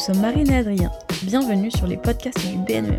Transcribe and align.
sommes 0.00 0.20
Marine 0.20 0.50
et 0.50 0.56
Adrien. 0.56 0.90
Bienvenue 1.24 1.70
sur 1.70 1.86
les 1.86 1.98
podcasts 1.98 2.48
du 2.48 2.56
BNEM, 2.56 2.98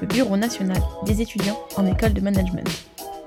le 0.00 0.06
Bureau 0.06 0.36
national 0.36 0.80
des 1.04 1.20
étudiants 1.20 1.58
en 1.76 1.84
école 1.86 2.12
de 2.12 2.20
management. 2.20 2.68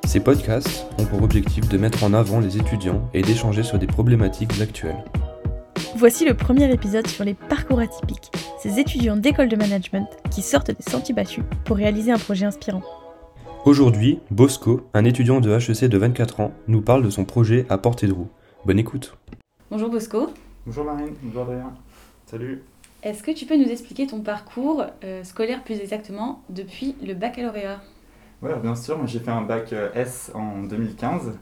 Ces 0.06 0.22
podcasts 0.22 0.86
ont 0.98 1.04
pour 1.04 1.22
objectif 1.22 1.68
de 1.68 1.78
mettre 1.78 2.06
en 2.06 2.14
avant 2.14 2.40
les 2.40 2.58
étudiants 2.58 3.10
et 3.14 3.22
d'échanger 3.22 3.64
sur 3.64 3.78
des 3.78 3.88
problématiques 3.88 4.62
actuelles. 4.62 5.04
Voici 5.98 6.24
le 6.24 6.34
premier 6.34 6.72
épisode 6.72 7.08
sur 7.08 7.26
les 7.26 7.34
parcours 7.34 7.82
atypiques, 7.82 8.32
ces 8.64 8.80
étudiants 8.80 9.18
d'école 9.18 9.50
de 9.50 9.58
management 9.58 10.08
qui 10.32 10.42
sortent 10.42 10.72
des 10.72 10.90
sentiers 10.90 11.14
battus 11.14 11.44
pour 11.66 11.76
réaliser 11.76 12.14
un 12.14 12.18
projet 12.18 12.46
inspirant. 12.46 12.84
Aujourd'hui, 13.66 14.20
Bosco, 14.32 14.88
un 14.94 15.04
étudiant 15.04 15.42
de 15.42 15.52
HEC 15.52 15.90
de 15.90 15.98
24 15.98 16.40
ans, 16.40 16.54
nous 16.70 16.82
parle 16.82 17.04
de 17.04 17.10
son 17.10 17.26
projet 17.26 17.66
à 17.68 17.78
portée 17.78 18.08
de 18.08 18.14
roue. 18.14 18.30
Bonne 18.66 18.80
écoute. 18.80 19.18
Bonjour 19.70 19.90
Bosco. 19.90 20.30
Bonjour 20.66 20.86
Marine, 20.86 21.16
bonjour 21.22 21.42
Adrien. 21.42 21.74
Salut. 22.26 22.64
Est-ce 23.02 23.24
que 23.24 23.32
tu 23.32 23.46
peux 23.46 23.56
nous 23.56 23.70
expliquer 23.70 24.08
ton 24.08 24.20
parcours 24.20 24.86
euh, 25.06 25.24
scolaire 25.24 25.64
plus 25.64 25.80
exactement 25.80 26.44
depuis 26.50 26.96
le 27.02 27.14
baccalauréat? 27.14 27.82
Oui, 28.42 28.52
bien 28.62 28.76
sûr. 28.76 29.08
J'ai 29.08 29.20
fait 29.20 29.32
un 29.32 29.42
bac 29.42 29.72
euh, 29.72 29.90
S 29.94 30.32
en 30.34 30.64
2015. 30.64 31.38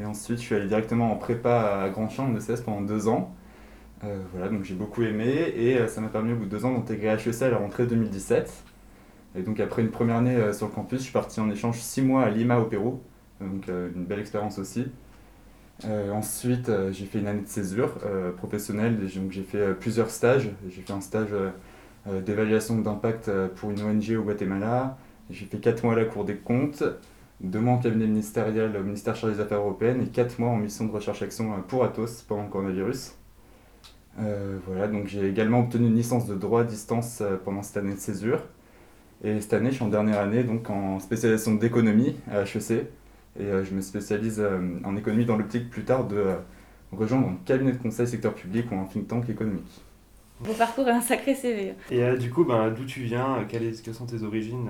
Et 0.00 0.06
ensuite, 0.06 0.38
je 0.38 0.42
suis 0.42 0.54
allé 0.54 0.66
directement 0.66 1.12
en 1.12 1.16
prépa 1.16 1.82
à 1.82 1.88
Grandchamp, 1.90 2.30
en 2.30 2.34
ECS, 2.34 2.62
pendant 2.64 2.80
deux 2.80 3.08
ans. 3.08 3.34
Euh, 4.04 4.22
voilà, 4.32 4.48
donc 4.48 4.64
j'ai 4.64 4.74
beaucoup 4.74 5.02
aimé. 5.02 5.52
Et 5.54 5.86
ça 5.86 6.00
m'a 6.00 6.08
permis 6.08 6.32
au 6.32 6.36
bout 6.36 6.46
de 6.46 6.50
deux 6.50 6.64
ans 6.64 6.72
d'intégrer 6.72 7.08
HEC 7.08 7.42
à 7.42 7.50
la 7.50 7.58
rentrée 7.58 7.86
2017. 7.86 8.50
Et 9.38 9.42
donc, 9.42 9.60
après 9.60 9.82
une 9.82 9.90
première 9.90 10.16
année 10.16 10.54
sur 10.54 10.66
le 10.66 10.72
campus, 10.72 11.00
je 11.00 11.04
suis 11.04 11.12
parti 11.12 11.40
en 11.40 11.50
échange 11.50 11.78
six 11.78 12.00
mois 12.00 12.22
à 12.22 12.30
Lima, 12.30 12.58
au 12.58 12.64
Pérou. 12.64 13.00
Donc, 13.42 13.68
une 13.68 14.06
belle 14.06 14.20
expérience 14.20 14.58
aussi. 14.58 14.86
Euh, 15.84 16.10
ensuite, 16.10 16.68
euh, 16.68 16.90
j'ai 16.92 17.04
fait 17.04 17.18
une 17.18 17.26
année 17.26 17.42
de 17.42 17.48
césure 17.48 17.98
euh, 18.06 18.32
professionnelle, 18.32 18.98
donc 18.98 19.30
j'ai 19.30 19.42
fait 19.42 19.74
plusieurs 19.74 20.10
stages. 20.10 20.50
J'ai 20.68 20.82
fait 20.82 20.92
un 20.92 21.00
stage 21.00 21.30
d'évaluation 22.06 22.78
d'impact 22.78 23.30
pour 23.56 23.70
une 23.72 23.82
ONG 23.82 24.16
au 24.16 24.22
Guatemala. 24.22 24.96
J'ai 25.28 25.46
fait 25.46 25.58
4 25.58 25.82
mois 25.82 25.94
à 25.94 25.96
la 25.96 26.04
Cour 26.04 26.24
des 26.24 26.36
comptes, 26.36 26.84
2 27.40 27.58
mois 27.58 27.74
en 27.74 27.78
cabinet 27.78 28.06
ministériel 28.06 28.76
au 28.76 28.82
ministère 28.84 29.16
chargé 29.16 29.34
des 29.34 29.42
Affaires 29.42 29.58
européennes 29.58 30.02
et 30.02 30.06
4 30.06 30.38
mois 30.38 30.50
en 30.50 30.56
mission 30.56 30.84
de 30.86 30.92
recherche-action 30.92 31.62
pour 31.66 31.82
Atos 31.84 32.22
pendant 32.22 32.44
le 32.44 32.48
coronavirus. 32.48 33.16
voilà, 34.16 34.86
donc 34.86 35.08
j'ai 35.08 35.28
également 35.28 35.60
obtenu 35.60 35.88
une 35.88 35.96
licence 35.96 36.28
de 36.28 36.36
droit 36.36 36.60
à 36.60 36.64
distance 36.64 37.24
pendant 37.44 37.62
cette 37.62 37.78
année 37.78 37.94
de 37.94 37.98
césure. 37.98 38.40
Et 39.24 39.40
cette 39.40 39.54
année, 39.54 39.70
je 39.70 39.76
suis 39.76 39.84
en 39.84 39.88
dernière 39.88 40.20
année 40.20 40.44
donc 40.44 40.70
en 40.70 41.00
spécialisation 41.00 41.54
d'économie 41.54 42.14
à 42.30 42.42
HEC. 42.42 42.86
Et 43.38 43.44
euh, 43.44 43.64
je 43.64 43.74
me 43.74 43.80
spécialise 43.80 44.40
euh, 44.40 44.58
en 44.84 44.96
économie 44.96 45.24
dans 45.24 45.36
l'optique 45.36 45.68
plus 45.68 45.84
tard 45.84 46.06
de 46.06 46.16
euh, 46.16 46.34
rejoindre 46.92 47.28
un 47.28 47.36
cabinet 47.44 47.72
de 47.72 47.78
conseil 47.78 48.06
secteur 48.06 48.34
public 48.34 48.70
ou 48.70 48.76
un 48.76 48.84
think 48.84 49.08
tank 49.08 49.28
économique. 49.28 49.82
Vos 50.40 50.54
parcours 50.54 50.86
est 50.88 50.92
un 50.92 51.00
sacré 51.00 51.34
CV. 51.34 51.74
Et 51.90 52.16
du 52.18 52.30
coup, 52.30 52.44
ben, 52.44 52.70
d'où 52.70 52.84
tu 52.84 53.00
viens 53.00 53.44
quelles, 53.48 53.74
sont 53.74 54.06
tes 54.06 54.22
origines 54.22 54.68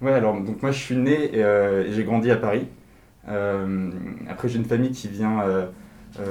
Ouais, 0.00 0.12
alors 0.12 0.40
donc 0.40 0.62
moi 0.62 0.70
je 0.70 0.78
suis 0.78 0.96
né 0.96 1.36
et, 1.36 1.92
j'ai 1.92 2.04
grandi 2.04 2.30
à 2.30 2.36
Paris. 2.36 2.68
après, 3.26 4.48
j'ai 4.48 4.58
une 4.58 4.64
famille 4.64 4.92
qui 4.92 5.08
vient 5.08 5.42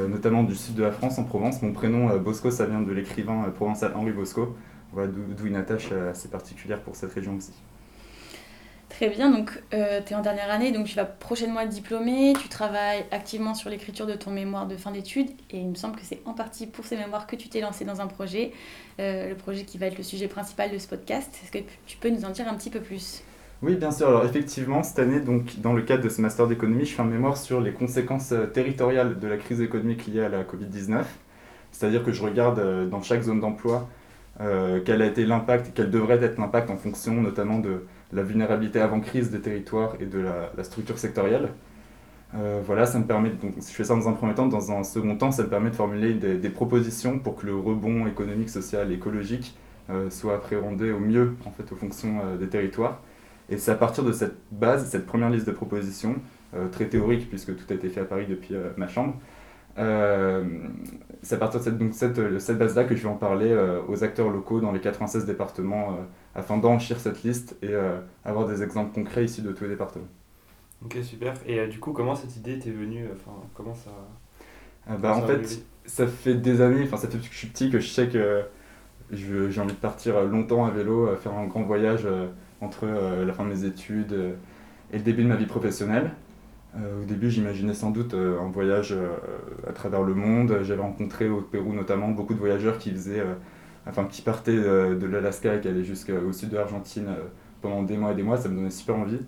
notamment 0.09 0.43
du 0.43 0.55
sud 0.55 0.75
de 0.75 0.83
la 0.83 0.91
France, 0.91 1.19
en 1.19 1.25
Provence. 1.25 1.61
Mon 1.61 1.73
prénom 1.73 2.17
Bosco, 2.19 2.51
ça 2.51 2.65
vient 2.65 2.81
de 2.81 2.91
l'écrivain 2.93 3.51
provençal 3.53 3.91
Henri 3.95 4.13
Bosco. 4.13 4.55
Voilà, 4.93 5.11
d'où 5.11 5.45
une 5.45 5.57
attache 5.57 5.91
assez 5.91 6.29
particulière 6.29 6.81
pour 6.81 6.95
cette 6.95 7.11
région 7.11 7.35
aussi. 7.35 7.53
Très 9.01 9.09
bien, 9.09 9.31
donc 9.31 9.63
euh, 9.73 9.99
tu 10.05 10.13
es 10.13 10.15
en 10.15 10.21
dernière 10.21 10.51
année, 10.51 10.71
donc 10.71 10.85
tu 10.85 10.95
vas 10.95 11.05
prochainement 11.05 11.61
être 11.61 11.69
diplômé, 11.69 12.33
tu 12.39 12.49
travailles 12.49 13.03
activement 13.09 13.55
sur 13.55 13.71
l'écriture 13.71 14.05
de 14.05 14.13
ton 14.13 14.29
mémoire 14.29 14.67
de 14.67 14.75
fin 14.75 14.91
d'études, 14.91 15.31
et 15.49 15.57
il 15.57 15.69
me 15.69 15.73
semble 15.73 15.95
que 15.95 16.03
c'est 16.03 16.21
en 16.25 16.33
partie 16.33 16.67
pour 16.67 16.85
ces 16.85 16.97
mémoires 16.97 17.25
que 17.25 17.35
tu 17.35 17.49
t'es 17.49 17.61
lancé 17.61 17.83
dans 17.83 17.99
un 17.99 18.05
projet, 18.05 18.51
euh, 18.99 19.29
le 19.29 19.33
projet 19.33 19.63
qui 19.63 19.79
va 19.79 19.87
être 19.87 19.97
le 19.97 20.03
sujet 20.03 20.27
principal 20.27 20.69
de 20.69 20.77
ce 20.77 20.87
podcast. 20.87 21.33
Est-ce 21.43 21.51
que 21.51 21.67
tu 21.87 21.97
peux 21.97 22.11
nous 22.11 22.25
en 22.25 22.29
dire 22.29 22.47
un 22.47 22.53
petit 22.53 22.69
peu 22.69 22.79
plus? 22.79 23.23
Oui, 23.63 23.73
bien 23.73 23.89
sûr. 23.89 24.07
Alors 24.07 24.23
effectivement, 24.23 24.83
cette 24.83 24.99
année, 24.99 25.19
donc, 25.19 25.59
dans 25.59 25.73
le 25.73 25.81
cadre 25.81 26.03
de 26.03 26.09
ce 26.09 26.21
master 26.21 26.45
d'économie, 26.45 26.85
je 26.85 26.93
fais 26.93 27.01
un 27.01 27.05
mémoire 27.05 27.37
sur 27.37 27.59
les 27.59 27.71
conséquences 27.71 28.33
euh, 28.33 28.45
territoriales 28.45 29.17
de 29.17 29.27
la 29.27 29.37
crise 29.37 29.61
économique 29.61 30.05
liée 30.05 30.21
à 30.21 30.29
la 30.29 30.43
Covid-19. 30.43 31.05
C'est-à-dire 31.71 32.03
que 32.03 32.11
je 32.11 32.21
regarde 32.21 32.87
dans 32.87 33.01
chaque 33.01 33.23
zone 33.23 33.39
d'emploi 33.39 33.89
quel 34.85 35.01
a 35.01 35.05
été 35.05 35.25
l'impact, 35.25 35.71
quel 35.75 35.91
devrait 35.91 36.21
être 36.23 36.37
l'impact 36.39 36.69
en 36.69 36.77
fonction 36.77 37.13
notamment 37.13 37.59
de 37.59 37.85
la 38.13 38.23
vulnérabilité 38.23 38.79
avant 38.79 38.99
crise 38.99 39.31
des 39.31 39.39
territoires 39.39 39.95
et 39.99 40.05
de 40.05 40.19
la, 40.19 40.63
structure 40.63 40.97
sectorielle. 40.97 41.49
Euh, 42.33 42.61
voilà, 42.63 42.85
ça 42.85 42.99
me 42.99 43.05
permet, 43.05 43.29
donc 43.29 43.55
je 43.57 43.61
fais 43.73 43.83
ça 43.83 43.95
dans 43.95 44.07
un 44.07 44.13
premier 44.13 44.33
temps, 44.33 44.47
dans 44.47 44.71
un 44.71 44.83
second 44.83 45.15
temps, 45.17 45.31
ça 45.31 45.43
me 45.43 45.49
permet 45.49 45.69
de 45.69 45.75
formuler 45.75 46.13
des, 46.13 46.49
propositions 46.49 47.19
pour 47.19 47.35
que 47.35 47.45
le 47.45 47.55
rebond 47.55 48.07
économique, 48.07 48.49
social, 48.49 48.91
écologique 48.91 49.55
euh, 49.89 50.09
soit 50.09 50.35
appréhendé 50.35 50.91
au 50.91 50.99
mieux 50.99 51.35
en 51.45 51.51
fait 51.51 51.69
aux 51.71 51.75
fonctions 51.75 52.21
euh, 52.23 52.37
des 52.37 52.47
territoires. 52.47 53.01
Et 53.49 53.57
c'est 53.57 53.71
à 53.71 53.75
partir 53.75 54.03
de 54.05 54.13
cette 54.13 54.35
base, 54.51 54.87
cette 54.89 55.05
première 55.05 55.29
liste 55.29 55.47
de 55.47 55.51
propositions, 55.51 56.15
très 56.73 56.85
théorique 56.85 57.29
puisque 57.29 57.55
tout 57.55 57.63
a 57.69 57.73
été 57.73 57.87
fait 57.87 58.01
à 58.01 58.05
Paris 58.05 58.25
depuis 58.29 58.55
ma 58.75 58.89
chambre, 58.89 59.15
c'est 61.23 61.35
à 61.35 61.37
partir 61.37 61.59
de 61.59 61.65
cette, 61.65 61.77
donc 61.77 61.93
cette, 61.93 62.39
cette 62.39 62.57
base-là 62.57 62.83
que 62.83 62.95
je 62.95 63.03
vais 63.03 63.09
en 63.09 63.15
parler 63.15 63.55
aux 63.87 64.03
acteurs 64.03 64.29
locaux 64.29 64.59
dans 64.59 64.71
les 64.71 64.79
96 64.79 65.25
départements 65.25 65.97
afin 66.35 66.57
d'enrichir 66.57 66.99
cette 66.99 67.23
liste 67.23 67.57
et 67.61 67.69
euh, 67.69 67.99
avoir 68.23 68.47
des 68.47 68.63
exemples 68.63 68.93
concrets 68.93 69.25
ici 69.25 69.41
de 69.41 69.51
tous 69.51 69.65
les 69.65 69.71
départements. 69.71 70.07
Ok, 70.83 70.97
super. 71.03 71.33
Et 71.45 71.59
euh, 71.59 71.67
du 71.67 71.79
coup, 71.79 71.91
comment 71.91 72.15
cette 72.15 72.35
idée 72.35 72.57
t'est 72.57 72.71
venue 72.71 73.05
enfin, 73.13 73.37
comment 73.53 73.75
ça, 73.75 73.91
euh, 74.89 74.97
bah, 74.97 75.15
En 75.15 75.21
fait, 75.21 75.63
ça 75.85 76.07
fait 76.07 76.35
des 76.35 76.61
années, 76.61 76.83
enfin, 76.83 76.97
ça 76.97 77.07
fait 77.07 77.17
depuis 77.17 77.29
que 77.29 77.33
je 77.33 77.39
suis 77.39 77.47
petit 77.47 77.69
que 77.69 77.79
je 77.79 77.87
sais 77.87 78.07
que 78.07 78.43
j'ai 79.11 79.61
envie 79.61 79.73
de 79.73 79.79
partir 79.79 80.23
longtemps 80.23 80.65
à 80.65 80.71
vélo, 80.71 81.13
faire 81.17 81.33
un 81.33 81.45
grand 81.45 81.63
voyage 81.63 82.07
entre 82.61 82.85
la 82.85 83.33
fin 83.33 83.43
de 83.43 83.49
mes 83.49 83.65
études 83.65 84.35
et 84.93 84.97
le 84.97 85.03
début 85.03 85.23
de 85.23 85.27
ma 85.27 85.35
vie 85.35 85.47
professionnelle. 85.47 86.11
Au 86.75 87.05
début, 87.05 87.29
j'imaginais 87.29 87.73
sans 87.73 87.91
doute 87.91 88.13
un 88.13 88.49
voyage 88.49 88.95
à 89.67 89.73
travers 89.73 90.03
le 90.03 90.13
monde. 90.13 90.59
J'avais 90.61 90.81
rencontré 90.81 91.27
au 91.27 91.41
Pérou 91.41 91.73
notamment 91.73 92.09
beaucoup 92.09 92.33
de 92.33 92.39
voyageurs 92.39 92.77
qui 92.77 92.91
faisaient 92.91 93.23
enfin 93.87 94.05
qui 94.05 94.21
partait 94.21 94.51
euh, 94.51 94.97
de 94.97 95.05
l'Alaska 95.05 95.55
et 95.55 95.61
qui 95.61 95.67
allait 95.67 95.83
jusqu'au 95.83 96.31
sud 96.31 96.49
de 96.49 96.55
l'Argentine 96.55 97.07
euh, 97.07 97.23
pendant 97.61 97.83
des 97.83 97.97
mois 97.97 98.11
et 98.11 98.15
des 98.15 98.23
mois, 98.23 98.37
ça 98.37 98.49
me 98.49 98.55
donnait 98.55 98.69
super 98.69 98.95
envie. 98.95 99.19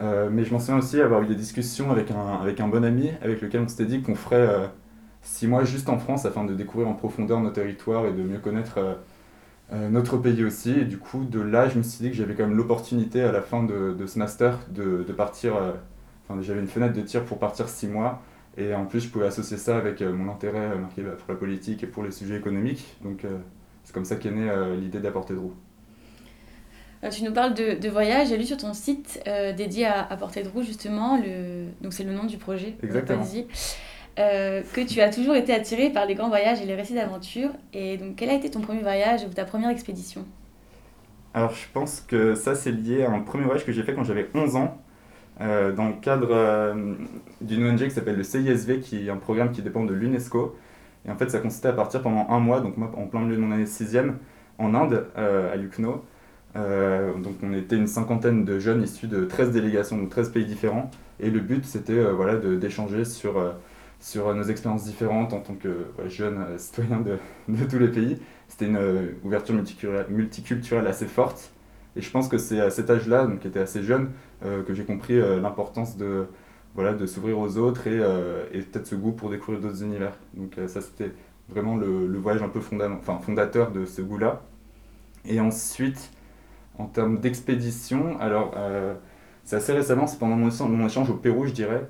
Euh, 0.00 0.28
mais 0.30 0.44
je 0.44 0.52
m'en 0.52 0.58
souviens 0.58 0.78
aussi 0.78 1.00
avoir 1.00 1.22
eu 1.22 1.26
des 1.26 1.36
discussions 1.36 1.90
avec 1.90 2.10
un, 2.10 2.40
avec 2.40 2.60
un 2.60 2.68
bon 2.68 2.84
ami 2.84 3.10
avec 3.22 3.40
lequel 3.40 3.60
on 3.60 3.68
s'était 3.68 3.84
dit 3.84 4.02
qu'on 4.02 4.16
ferait 4.16 4.70
six 5.22 5.46
mois 5.46 5.62
juste 5.64 5.88
en 5.88 5.98
France 5.98 6.26
afin 6.26 6.44
de 6.44 6.52
découvrir 6.54 6.88
en 6.88 6.94
profondeur 6.94 7.40
nos 7.40 7.50
territoires 7.50 8.04
et 8.06 8.12
de 8.12 8.22
mieux 8.22 8.40
connaître 8.40 8.80
notre 9.72 10.16
pays 10.16 10.44
aussi. 10.44 10.72
Et 10.72 10.84
du 10.84 10.98
coup, 10.98 11.24
de 11.24 11.40
là, 11.40 11.68
je 11.68 11.78
me 11.78 11.84
suis 11.84 12.02
dit 12.04 12.10
que 12.10 12.16
j'avais 12.16 12.34
quand 12.34 12.44
même 12.44 12.56
l'opportunité 12.56 13.22
à 13.22 13.30
la 13.30 13.40
fin 13.40 13.62
de, 13.62 13.94
ce 14.04 14.18
master 14.18 14.58
de 14.72 15.12
partir. 15.12 15.54
Enfin, 16.28 16.40
j'avais 16.42 16.60
une 16.60 16.68
fenêtre 16.68 16.94
de 16.94 17.02
tir 17.02 17.24
pour 17.24 17.38
partir 17.38 17.68
six 17.68 17.86
mois. 17.88 18.22
Et 18.56 18.74
en 18.74 18.86
plus, 18.86 19.00
je 19.00 19.08
pouvais 19.08 19.26
associer 19.26 19.56
ça 19.56 19.76
avec 19.76 20.00
mon 20.00 20.30
intérêt 20.30 20.76
marqué 20.78 21.02
bah, 21.02 21.12
pour 21.12 21.32
la 21.32 21.38
politique 21.38 21.82
et 21.82 21.86
pour 21.86 22.02
les 22.04 22.12
sujets 22.12 22.36
économiques. 22.36 22.96
Donc, 23.02 23.24
c'est 23.84 23.92
comme 23.92 24.04
ça 24.04 24.16
qu'est 24.16 24.30
née 24.30 24.48
euh, 24.50 24.76
l'idée 24.76 25.00
d'apporter 25.00 25.34
de 25.34 25.38
roue. 25.38 25.54
Euh, 27.04 27.10
tu 27.10 27.22
nous 27.22 27.32
parles 27.32 27.54
de, 27.54 27.74
de 27.78 27.88
voyage. 27.88 28.28
J'ai 28.28 28.36
lu 28.36 28.44
sur 28.44 28.56
ton 28.56 28.72
site 28.72 29.20
euh, 29.26 29.52
dédié 29.52 29.86
à, 29.86 30.02
à 30.02 30.16
Portée 30.16 30.42
de 30.42 30.48
roue, 30.48 30.62
justement, 30.62 31.18
le... 31.18 31.66
donc 31.80 31.92
c'est 31.92 32.04
le 32.04 32.12
nom 32.12 32.24
du 32.24 32.38
projet, 32.38 32.76
Exactement. 32.82 33.24
Euh, 34.18 34.62
que 34.72 34.80
tu 34.80 35.00
as 35.00 35.10
toujours 35.12 35.34
été 35.34 35.52
attiré 35.52 35.90
par 35.90 36.06
les 36.06 36.14
grands 36.14 36.28
voyages 36.28 36.60
et 36.60 36.66
les 36.66 36.74
récits 36.76 36.94
d'aventure. 36.94 37.50
Et 37.72 37.96
donc, 37.98 38.16
quel 38.16 38.30
a 38.30 38.34
été 38.34 38.50
ton 38.50 38.60
premier 38.60 38.80
voyage 38.80 39.24
ou 39.24 39.28
ta 39.34 39.44
première 39.44 39.70
expédition? 39.70 40.24
Alors, 41.34 41.52
je 41.54 41.66
pense 41.72 42.00
que 42.00 42.34
ça, 42.34 42.54
c'est 42.54 42.70
lié 42.70 43.04
à 43.04 43.10
un 43.10 43.20
premier 43.20 43.44
voyage 43.44 43.64
que 43.66 43.72
j'ai 43.72 43.82
fait 43.82 43.94
quand 43.94 44.04
j'avais 44.04 44.28
11 44.34 44.56
ans, 44.56 44.78
dans 45.40 45.88
le 45.88 46.00
cadre 46.00 46.74
d'une 47.40 47.66
ONG 47.66 47.78
qui 47.78 47.90
s'appelle 47.90 48.16
le 48.16 48.22
CISV, 48.22 48.80
qui 48.80 49.06
est 49.06 49.10
un 49.10 49.16
programme 49.16 49.50
qui 49.50 49.62
dépend 49.62 49.84
de 49.84 49.92
l'UNESCO 49.92 50.56
et 51.06 51.10
en 51.10 51.16
fait, 51.16 51.30
ça 51.30 51.38
consistait 51.38 51.68
à 51.68 51.72
partir 51.72 52.02
pendant 52.02 52.26
un 52.30 52.40
mois, 52.40 52.60
donc 52.60 52.76
moi, 52.76 52.90
en 52.96 53.06
plein 53.06 53.20
milieu 53.20 53.36
de 53.36 53.40
mon 53.40 53.52
année 53.52 53.66
sixième, 53.66 54.18
en 54.58 54.74
Inde, 54.74 55.06
euh, 55.18 55.52
à 55.52 55.56
Lucknow. 55.56 56.04
Euh, 56.56 57.12
donc 57.18 57.34
on 57.42 57.52
était 57.52 57.76
une 57.76 57.88
cinquantaine 57.88 58.44
de 58.44 58.60
jeunes 58.60 58.82
issus 58.82 59.08
de 59.08 59.24
13 59.24 59.50
délégations, 59.50 60.00
de 60.00 60.08
13 60.08 60.30
pays 60.30 60.46
différents. 60.46 60.90
Et 61.20 61.30
le 61.30 61.40
but, 61.40 61.64
c'était 61.64 61.92
euh, 61.92 62.12
voilà, 62.12 62.36
d'échanger 62.36 63.04
sur, 63.04 63.34
sur 64.00 64.34
nos 64.34 64.44
expériences 64.44 64.84
différentes 64.84 65.32
en 65.32 65.40
tant 65.40 65.54
que 65.54 65.86
jeunes 66.06 66.46
citoyens 66.56 67.00
de, 67.00 67.18
de, 67.48 67.64
tous 67.64 67.78
les 67.78 67.88
pays. 67.88 68.18
C'était 68.48 68.66
une 68.66 68.78
ouverture 69.24 69.54
multiculturelle, 69.54 70.06
multiculturelle 70.08 70.86
assez 70.86 71.06
forte. 71.06 71.50
Et 71.96 72.00
je 72.00 72.10
pense 72.10 72.28
que 72.28 72.38
c'est 72.38 72.60
à 72.60 72.70
cet 72.70 72.90
âge-là, 72.90 73.26
donc 73.26 73.40
qui 73.40 73.48
était 73.48 73.60
assez 73.60 73.82
jeune, 73.82 74.10
que 74.42 74.74
j'ai 74.74 74.84
compris 74.84 75.18
l'importance 75.18 75.96
de, 75.96 76.26
voilà, 76.74 76.92
de 76.92 77.06
s'ouvrir 77.06 77.38
aux 77.38 77.56
autres 77.56 77.86
et, 77.86 77.98
euh, 78.00 78.44
et 78.52 78.60
peut-être 78.60 78.86
ce 78.86 78.94
goût 78.94 79.12
pour 79.12 79.30
découvrir 79.30 79.60
d'autres 79.60 79.82
univers. 79.82 80.12
Donc 80.34 80.58
euh, 80.58 80.68
ça 80.68 80.80
c'était 80.80 81.12
vraiment 81.48 81.76
le, 81.76 82.18
voyage 82.18 82.42
un 82.42 82.48
peu 82.48 82.60
fondateur 82.60 83.70
de 83.70 83.84
ce 83.84 84.02
goût-là. 84.02 84.42
Et 85.24 85.40
ensuite, 85.40 86.10
en 86.78 86.86
termes 86.86 87.20
d'expédition, 87.20 88.18
alors 88.20 88.54
euh, 88.56 88.94
c'est 89.44 89.56
assez 89.56 89.72
récemment, 89.72 90.06
c'est 90.06 90.18
pendant 90.18 90.36
mon, 90.36 90.50
mon, 90.68 90.86
échange 90.86 91.10
au 91.10 91.14
Pérou, 91.14 91.46
je 91.46 91.52
dirais, 91.52 91.86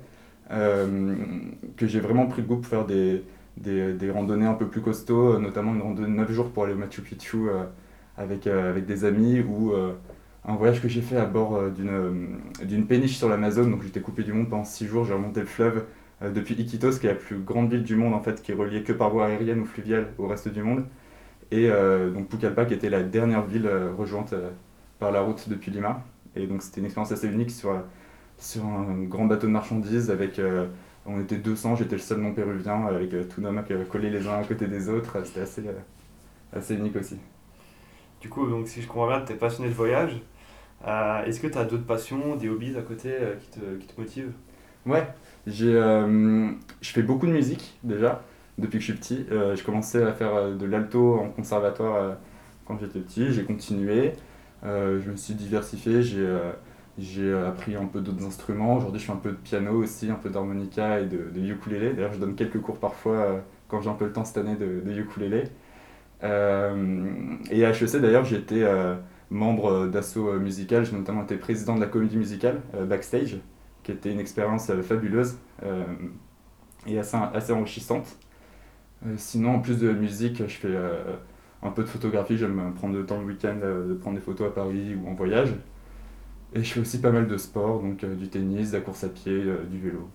que 0.49 1.87
j'ai 1.87 1.99
vraiment 1.99 2.27
pris 2.27 2.41
le 2.41 2.47
goût 2.47 2.57
pour 2.57 2.67
faire 2.67 2.85
des, 2.85 3.23
des, 3.57 3.93
des, 3.93 4.11
randonnées 4.11 4.45
un 4.45 4.53
peu 4.53 4.67
plus 4.67 4.81
costauds, 4.81 5.39
notamment 5.39 5.73
une 5.73 5.81
randonnée 5.81 6.09
de 6.09 6.13
9 6.13 6.31
jours 6.31 6.51
pour 6.51 6.65
aller 6.65 6.73
au 6.73 6.77
Machu 6.77 7.01
Picchu 7.01 7.47
avec, 8.15 8.45
avec 8.45 8.85
des 8.85 9.05
amis 9.05 9.39
ou 9.39 9.73
un 10.47 10.55
voyage 10.55 10.81
que 10.81 10.87
j'ai 10.87 11.01
fait 11.01 11.17
à 11.17 11.25
bord 11.25 11.59
d'une 11.71 12.87
péniche 12.87 13.17
sur 13.17 13.29
l'Amazon. 13.29 13.69
Donc 13.69 13.83
j'étais 13.83 14.01
coupé 14.01 14.23
du 14.23 14.33
monde 14.33 14.49
pendant 14.49 14.63
6 14.63 14.85
jours, 14.87 15.05
j'ai 15.05 15.13
remonté 15.13 15.39
le 15.39 15.45
fleuve 15.45 15.85
depuis 16.21 16.55
Iquitos, 16.55 16.99
qui 16.99 17.07
est 17.07 17.09
la 17.09 17.15
plus 17.15 17.37
grande 17.37 17.69
ville 17.71 17.83
du 17.83 17.95
monde 17.95 18.13
en 18.13 18.21
fait, 18.21 18.41
qui 18.41 18.51
est 18.51 18.55
reliée 18.55 18.83
que 18.83 18.93
par 18.93 19.09
voie 19.09 19.25
aérienne 19.27 19.59
ou 19.59 19.65
fluviale 19.65 20.07
au 20.17 20.27
reste 20.27 20.47
du 20.49 20.63
monde. 20.63 20.85
Et 21.51 21.67
donc 21.67 22.29
Pucallpa 22.29 22.65
qui 22.65 22.73
était 22.73 22.89
la 22.89 23.03
dernière 23.03 23.43
ville 23.45 23.69
rejointe 23.97 24.33
par 24.99 25.11
la 25.11 25.21
route 25.21 25.49
depuis 25.49 25.71
Lima. 25.71 26.03
Et 26.35 26.47
donc 26.47 26.61
c'était 26.61 26.79
une 26.79 26.85
expérience 26.85 27.11
assez 27.11 27.27
unique 27.27 27.51
sur, 27.51 27.73
sur 28.37 28.65
un 28.65 29.03
grand 29.03 29.25
bateau 29.25 29.47
de 29.47 29.51
marchandises 29.51 30.09
avec... 30.11 30.39
Euh, 30.39 30.67
on 31.07 31.21
était 31.21 31.37
200, 31.37 31.75
j'étais 31.75 31.95
le 31.95 32.01
seul 32.01 32.19
non 32.19 32.33
péruvien 32.33 32.87
avec 32.87 33.13
euh, 33.13 33.23
tout 33.23 33.39
nos 33.39 33.51
mecs 33.51 33.71
collés 33.89 34.09
les 34.09 34.27
uns 34.27 34.39
à 34.39 34.43
côté 34.43 34.65
des 34.65 34.89
autres. 34.89 35.23
C'était 35.23 35.41
assez, 35.41 35.67
euh, 35.67 35.73
assez 36.51 36.73
unique 36.73 36.95
aussi. 36.95 37.17
Du 38.19 38.27
coup, 38.27 38.47
donc, 38.47 38.67
si 38.67 38.81
je 38.81 38.87
comprends 38.87 39.07
bien, 39.07 39.21
tu 39.21 39.33
es 39.33 39.35
passionné 39.35 39.69
de 39.69 39.75
voyage. 39.75 40.19
Est-ce 41.25 41.39
que 41.39 41.47
tu 41.47 41.57
as 41.57 41.65
d'autres 41.65 41.85
passions, 41.85 42.35
des 42.35 42.49
hobbies 42.49 42.77
à 42.77 42.81
côté 42.81 43.11
qui, 43.39 43.59
te, 43.59 43.75
qui 43.77 43.87
te 43.87 43.99
motivent? 43.99 44.31
Ouais, 44.85 45.07
j'ai, 45.47 45.73
je 45.73 46.89
fais 46.91 47.01
beaucoup 47.01 47.25
de 47.25 47.31
musique 47.31 47.77
déjà 47.83 48.21
depuis 48.57 48.77
que 48.79 48.85
je 48.85 48.91
suis 48.91 48.99
petit. 48.99 49.25
j'ai 49.55 49.63
commencé 49.63 50.01
à 50.01 50.13
faire 50.13 50.55
de 50.55 50.65
l'alto 50.65 51.15
en 51.19 51.29
conservatoire 51.29 52.17
quand 52.65 52.77
j'étais 52.79 52.99
petit, 52.99 53.31
j'ai 53.31 53.43
continué. 53.43 54.13
Euh, 54.63 54.99
je 55.03 55.11
me 55.11 55.15
suis 55.15 55.35
diversifié, 55.35 56.01
j'ai 56.01 56.19
euh, 57.21 57.47
appris 57.47 57.75
un 57.75 57.85
peu 57.85 58.01
d'autres 58.01 58.25
instruments. 58.25 58.77
Aujourd'hui, 58.77 58.99
je 58.99 59.05
fais 59.05 59.11
un 59.11 59.17
peu 59.17 59.31
de 59.31 59.37
piano 59.37 59.83
aussi, 59.83 60.09
un 60.09 60.15
peu 60.15 60.29
d'harmonica 60.29 60.99
et 60.99 61.05
de, 61.05 61.29
de 61.33 61.41
ukulélé. 61.41 61.93
D'ailleurs, 61.93 62.13
je 62.13 62.19
donne 62.19 62.35
quelques 62.35 62.59
cours 62.61 62.79
parfois 62.79 63.15
euh, 63.15 63.39
quand 63.67 63.81
j'ai 63.81 63.89
un 63.89 63.93
peu 63.93 64.05
le 64.05 64.13
temps 64.13 64.25
cette 64.25 64.37
année 64.37 64.55
de, 64.55 64.81
de 64.85 64.99
ukulélé. 64.99 65.43
et 66.23 67.65
à 67.65 67.69
HEC, 67.69 67.97
d'ailleurs, 68.01 68.31
été 68.33 68.65
membre 69.29 69.87
d'assaut 69.87 70.39
musical. 70.39 70.85
J'ai 70.85 70.95
notamment 70.95 71.23
été 71.23 71.37
président 71.37 71.75
de 71.75 71.81
la 71.81 71.87
comédie 71.87 72.17
musicale 72.17 72.61
Backstage, 72.87 73.37
qui 73.83 73.91
était 73.91 74.11
une 74.11 74.19
expérience 74.19 74.71
fabuleuse 74.83 75.37
et 76.85 76.99
assez, 76.99 77.17
assez 77.33 77.51
enrichissante. 77.51 78.17
sinon, 79.17 79.55
en 79.55 79.59
plus 79.59 79.79
de 79.79 79.91
musique, 79.91 80.47
je 80.47 80.55
fais 80.55 80.77
un 81.65 81.71
peu 81.71 81.83
de 81.83 81.87
photographie, 81.87 82.37
j'aime 82.37 82.73
prendre 82.75 82.95
le 82.95 83.05
temps 83.05 83.19
le 83.19 83.25
week-end 83.25 83.57
euh, 83.63 83.89
de 83.89 83.93
prendre 83.95 84.15
des 84.15 84.21
photos 84.21 84.47
à 84.47 84.51
Paris 84.51 84.95
ou 84.95 85.07
en 85.09 85.13
voyage. 85.13 85.53
Et 86.53 86.63
je 86.63 86.73
fais 86.73 86.79
aussi 86.79 87.01
pas 87.01 87.11
mal 87.11 87.27
de 87.27 87.37
sport, 87.37 87.81
donc 87.81 88.03
euh, 88.03 88.15
du 88.15 88.29
tennis, 88.29 88.71
de 88.71 88.77
la 88.77 88.81
course 88.81 89.03
à 89.03 89.09
pied, 89.09 89.33
euh, 89.33 89.63
du 89.65 89.79
vélo. 89.79 90.07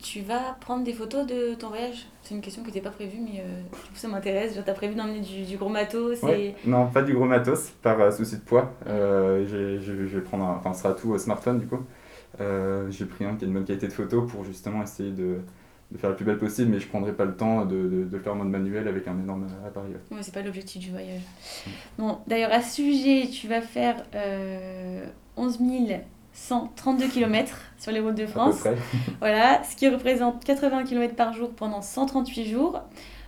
Tu 0.00 0.20
vas 0.20 0.56
prendre 0.60 0.84
des 0.84 0.92
photos 0.92 1.26
de 1.26 1.54
ton 1.54 1.68
voyage? 1.68 2.06
C'est 2.22 2.34
une 2.34 2.40
question 2.40 2.62
qui 2.62 2.68
n'était 2.68 2.80
pas 2.80 2.90
prévue, 2.90 3.18
mais 3.20 3.42
du 3.42 3.90
coup 3.90 3.96
ça 3.96 4.08
m'intéresse. 4.08 4.52
Tu 4.52 4.70
as 4.70 4.74
prévu 4.74 4.94
d'emmener 4.94 5.20
du, 5.20 5.56
gros 5.56 5.68
matos 5.68 6.22
Non, 6.64 6.88
pas 6.88 7.02
du 7.02 7.14
gros 7.14 7.24
matos, 7.24 7.70
par 7.82 8.12
souci 8.12 8.36
de 8.36 8.42
poids. 8.42 8.72
je, 8.86 10.14
vais 10.16 10.20
prendre 10.20 10.44
enfin, 10.44 10.72
ce 10.72 10.82
sera 10.82 10.94
tout 10.94 11.16
smartphone 11.18 11.58
du 11.60 11.66
coup. 11.66 11.80
J'ai 12.90 13.06
pris 13.06 13.24
un 13.24 13.36
qui 13.36 13.44
a 13.44 13.48
une 13.48 13.54
bonne 13.54 13.64
qualité 13.64 13.88
de 13.88 13.92
photo 13.92 14.22
pour 14.22 14.44
justement 14.44 14.82
essayer 14.82 15.12
de, 15.12 15.40
de 15.92 15.98
faire 15.98 16.10
le 16.10 16.16
plus 16.16 16.24
belle 16.24 16.38
possible, 16.38 16.70
mais 16.70 16.80
je 16.80 16.88
prendrai 16.88 17.12
pas 17.12 17.24
le 17.24 17.36
temps 17.36 17.64
de, 17.64 17.88
de, 17.88 18.04
de 18.04 18.18
faire 18.18 18.32
en 18.32 18.36
mode 18.36 18.48
manuel 18.48 18.88
avec 18.88 19.06
un 19.06 19.18
énorme 19.18 19.46
appareil. 19.64 19.92
Ouais, 20.10 20.18
c'est 20.22 20.34
pas 20.34 20.42
l'objectif 20.42 20.82
du 20.82 20.90
voyage. 20.90 21.22
Bon, 21.98 22.18
d'ailleurs, 22.26 22.52
à 22.52 22.60
ce 22.60 22.76
sujet, 22.76 23.28
tu 23.28 23.46
vas 23.46 23.60
faire 23.60 24.04
euh, 24.14 25.06
11 25.36 25.60
132 26.36 27.08
km 27.08 27.56
sur 27.78 27.92
les 27.92 28.00
routes 28.00 28.14
de 28.14 28.26
France. 28.26 28.62
voilà, 29.20 29.62
ce 29.64 29.74
qui 29.74 29.88
représente 29.88 30.44
80 30.44 30.84
km 30.84 31.14
par 31.14 31.32
jour 31.32 31.50
pendant 31.50 31.80
138 31.80 32.46
jours. 32.46 32.82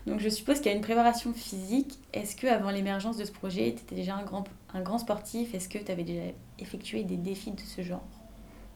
Donc 0.07 0.21
je 0.21 0.29
suppose 0.29 0.59
qu'il 0.59 0.67
y 0.71 0.75
a 0.75 0.77
une 0.77 0.83
préparation 0.83 1.33
physique. 1.33 1.99
Est-ce 2.13 2.37
que 2.37 2.47
avant 2.47 2.71
l'émergence 2.71 3.17
de 3.17 3.25
ce 3.25 3.33
projet, 3.33 3.75
tu 3.77 3.83
étais 3.83 3.95
déjà 3.95 4.15
un 4.15 4.25
grand, 4.25 4.45
un 4.75 4.83
grand 4.83 4.99
sportif? 4.99 5.55
Est-ce 5.55 5.69
que 5.69 5.79
tu 5.79 5.91
avais 5.91 6.05
déjà 6.05 6.23
effectué 6.59 7.03
des 7.03 7.17
défis 7.17 7.51
de 7.51 7.61
ce 7.61 7.83
genre? 7.83 8.05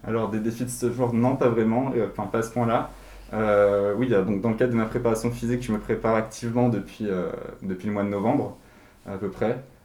Alors 0.02 0.30
des 0.30 0.40
défis 0.40 0.64
de 0.64 0.70
ce 0.70 0.90
genre, 0.90 1.12
non, 1.12 1.36
pas 1.36 1.48
vraiment, 1.48 1.92
euh, 1.94 2.08
enfin 2.10 2.26
pas 2.26 2.38
à 2.38 2.42
ce 2.42 2.50
point-là. 2.50 2.90
Euh, 3.34 3.94
oui, 3.96 4.08
donc 4.08 4.40
dans 4.40 4.50
le 4.50 4.56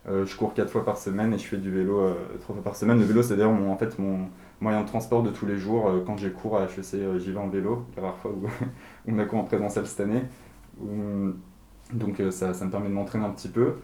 euh. 0.07 0.21
Euh, 0.21 0.25
je 0.25 0.35
cours 0.35 0.53
4 0.53 0.69
fois 0.69 0.85
par 0.85 0.97
semaine 0.97 1.33
et 1.33 1.37
je 1.37 1.45
fais 1.45 1.57
du 1.57 1.71
vélo 1.71 2.01
3 2.41 2.55
fois 2.55 2.63
par 2.63 2.75
semaine. 2.75 2.99
Le 2.99 3.05
vélo, 3.05 3.23
c'est 3.23 3.35
d'ailleurs 3.35 3.51
mon, 3.51 3.71
en 3.71 3.77
fait, 3.77 3.97
mon 3.99 4.27
moyen 4.61 4.81
de 4.81 4.87
transport 4.87 5.23
de 5.23 5.29
tous 5.29 5.45
les 5.45 5.57
jours. 5.57 5.91
quand 6.05 6.17
j'ai 6.17 6.31
cours 6.31 6.57
à 6.57 6.63
HEC, 6.63 7.19
j'y 7.19 7.31
vais 7.31 7.39
en 7.39 7.47
vélo, 7.47 7.85
la 7.95 8.03
rare 8.03 8.17
fois 8.17 8.31
où, 8.31 8.47
on 9.07 9.19
a 9.19 9.25
cours 9.25 9.39
en 9.39 9.43
présentiel 9.43 9.85
cette 9.85 10.01
année. 10.01 10.23
donc 11.93 12.21
ça, 12.31 12.53
ça, 12.53 12.65
me 12.65 12.71
permet 12.71 12.89
de 12.89 12.93
m'entraîner 12.93 13.25
un 13.25 13.31
petit 13.31 13.49
peu. 13.49 13.75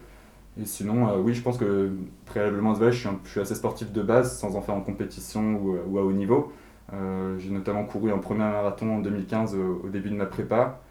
Et 0.61 0.65
sinon, 0.65 1.19
oui, 1.19 1.33
je 1.33 1.41
pense 1.41 1.57
que 1.57 1.91
préalablement 2.25 2.73
à 2.73 2.75
ce 2.75 2.91
je 2.91 2.97
suis, 2.97 3.09
je 3.23 3.29
suis, 3.29 3.39
assez 3.39 3.55
sportif 3.55 3.91
de 3.91 4.01
base, 4.01 4.37
sans 4.37 4.55
en 4.55 4.61
faire 4.61 4.75
en 4.75 4.81
compétition 4.81 5.55
ou, 5.55 5.97
à 5.97 6.03
haut 6.03 6.13
niveau. 6.13 6.51
Euh, 6.91 7.37
j'ai 7.39 7.49
notamment 7.49 7.85
couru 7.85 8.11
un 8.11 8.17
premier 8.17 8.39
marathon 8.39 8.97
en 8.97 8.99
2015 8.99 9.55
au, 9.55 9.89
début 9.89 10.09
de 10.09 10.15
ma 10.15 10.25
prépa. 10.25 10.81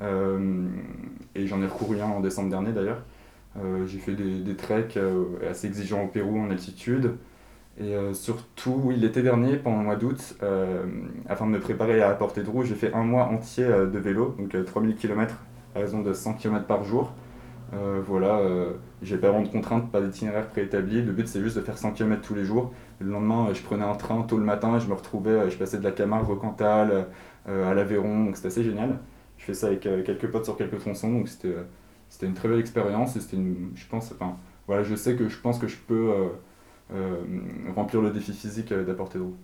Euh, 0.00 0.66
et 1.34 1.46
j'en 1.46 1.62
ai 1.62 1.66
recouru 1.66 2.00
un 2.00 2.06
en 2.06 2.20
décembre 2.20 2.50
dernier 2.50 2.72
d'ailleurs. 2.72 3.02
Euh, 3.58 3.86
j'ai 3.86 3.98
fait 3.98 4.14
des, 4.14 4.40
des 4.40 4.56
treks 4.56 4.98
assez 5.48 5.66
exigeants 5.66 6.04
au 6.04 6.08
Pérou 6.08 6.38
en 6.40 6.50
altitude. 6.50 7.16
Et 7.80 7.94
surtout, 8.12 8.78
oui, 8.84 8.96
l'été 8.96 9.22
dernier, 9.22 9.56
pendant 9.56 9.78
le 9.78 9.84
mois 9.84 9.96
d'août, 9.96 10.36
afin 11.26 11.46
de 11.46 11.52
me 11.52 11.58
préparer 11.58 12.02
à 12.02 12.08
la 12.08 12.14
portée 12.14 12.42
de 12.42 12.50
roue, 12.50 12.64
j'ai 12.64 12.74
fait 12.74 12.92
un 12.92 13.02
mois 13.02 13.24
entier 13.24 13.64
de 13.64 13.98
vélo, 13.98 14.36
donc 14.38 14.54
3000 14.62 14.94
km 14.94 15.36
à 15.74 15.78
raison 15.78 16.02
de 16.02 16.12
100 16.12 16.34
km 16.34 16.66
par 16.66 16.84
jour. 16.84 17.14
voilà, 17.72 18.42
j'ai 19.00 19.16
pas 19.16 19.30
vraiment 19.30 19.44
de 19.44 19.48
contraintes, 19.48 19.90
pas 19.90 20.02
d'itinéraire 20.02 20.48
préétabli. 20.48 21.00
Le 21.00 21.12
but, 21.12 21.26
c'est 21.26 21.40
juste 21.40 21.56
de 21.56 21.62
faire 21.62 21.78
100 21.78 21.92
km 21.92 22.20
tous 22.20 22.34
les 22.34 22.44
jours 22.44 22.74
le 23.02 23.12
lendemain, 23.12 23.48
euh, 23.48 23.54
je 23.54 23.62
prenais 23.62 23.84
un 23.84 23.94
train 23.94 24.22
tôt 24.22 24.38
le 24.38 24.44
matin, 24.44 24.78
je 24.78 24.86
me 24.86 24.94
retrouvais, 24.94 25.30
euh, 25.30 25.50
je 25.50 25.56
passais 25.56 25.78
de 25.78 25.84
la 25.84 25.92
Camargue 25.92 26.30
au 26.30 26.36
Cantal, 26.36 27.06
euh, 27.48 27.70
à 27.70 27.74
l'Aveyron, 27.74 28.24
donc 28.26 28.36
c'était 28.36 28.48
assez 28.48 28.64
génial. 28.64 28.98
Je 29.38 29.44
fais 29.44 29.54
ça 29.54 29.68
avec 29.68 29.80
quelques 29.80 30.30
potes 30.30 30.44
sur 30.44 30.56
quelques 30.56 30.78
tronçons, 30.78 31.10
donc 31.10 31.28
c'était 31.28 31.54
c'était 32.12 32.26
une 32.26 32.34
très 32.34 32.46
belle 32.46 32.60
expérience 32.60 33.16
et 33.16 33.20
c'était 33.20 33.38
je 33.74 33.86
pense 33.86 34.12
enfin 34.12 34.36
voilà 34.66 34.82
je 34.82 34.94
sais 34.94 35.16
que 35.16 35.30
je 35.30 35.38
pense 35.38 35.58
que 35.58 35.66
je 35.66 35.78
peux 35.78 36.12
remplir 37.74 38.02
le 38.02 38.10
défi 38.10 38.34
physique 38.34 38.70
d'apporter 38.70 39.18
de 39.18 39.24
roue 39.24 39.36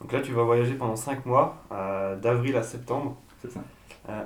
donc 0.00 0.12
là 0.12 0.20
tu 0.20 0.32
vas 0.32 0.44
voyager 0.44 0.74
pendant 0.74 0.94
5 0.94 1.26
mois 1.26 1.64
d'avril 2.22 2.54
à 2.56 2.62
septembre. 2.62 3.16
C'est 3.42 3.50
ça. 3.50 3.60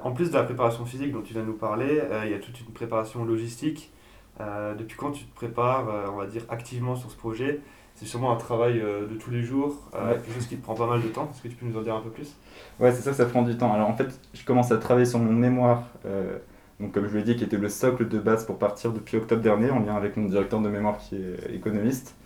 En 0.05 0.13
plus 0.13 0.29
de 0.31 0.35
la 0.35 0.43
préparation 0.43 0.85
physique 0.85 1.13
dont 1.13 1.23
tu 1.23 1.33
viens 1.33 1.43
de 1.43 1.47
nous 1.47 1.57
parler 1.57 2.03
il 2.25 2.31
y 2.31 2.35
a 2.35 2.39
toute 2.39 2.61
une 2.61 2.75
préparation 2.75 3.25
logistique. 3.25 3.91
Depuis 4.39 4.99
quand 4.99 5.13
tu 5.13 5.25
te 5.25 5.35
prépares 5.35 5.87
on 6.13 6.17
va 6.17 6.27
dire 6.27 6.43
activement 6.51 6.95
sur 6.95 7.11
ce 7.11 7.17
projet? 7.17 7.61
C'est 8.01 8.07
sûrement 8.07 8.33
un 8.33 8.37
travail 8.37 8.81
euh, 8.81 9.07
de 9.07 9.15
tous 9.15 9.31
les 9.31 9.43
jours, 9.43 9.77
euh, 9.95 10.15
quelque 10.15 10.33
chose 10.33 10.47
qui 10.47 10.57
te 10.57 10.63
prend 10.63 10.75
pas 10.75 10.87
mal 10.87 11.03
de 11.03 11.09
temps. 11.09 11.29
Est-ce 11.31 11.43
que 11.43 11.49
tu 11.49 11.57
peux 11.57 11.67
nous 11.67 11.79
en 11.79 11.83
dire 11.83 11.95
un 11.95 12.01
peu 12.01 12.09
plus? 12.09 12.35
Ouais, 12.79 12.93
c'est 12.93 13.03
ça, 13.03 13.13
ça 13.13 13.27
prend 13.27 13.43
du 13.43 13.59
temps. 13.59 13.75
Alors 13.75 13.91
en 13.91 13.95
fait, 13.95 14.09
je 14.33 14.43
commence 14.43 14.73
à 14.73 14.79
travailler 14.79 15.05
sur 15.05 15.19
mon 15.19 15.33
mémoire, 15.33 15.83
euh, 16.07 16.39
donc 16.81 16.93
comme 16.93 17.09
je 17.09 17.17
l'ai 17.17 17.23
dit, 17.23 17.37
qui 17.37 17.45
était 17.45 17.57
le 17.57 17.69
socle 17.69 18.09
de 18.09 18.19
base 18.19 18.45
pour 18.45 18.59
partir 18.59 18.93
depuis 18.93 19.17
octobre 19.17 19.43
dernier, 19.43 19.71
en 19.71 19.81
lien 19.81 19.97
avec 19.97 20.17
mon 20.17 20.27
directeur 20.27 20.61
de 20.61 20.69
mémoire 20.69 20.99
qui 20.99 21.17
est 21.17 21.55
économiste. 21.55 22.17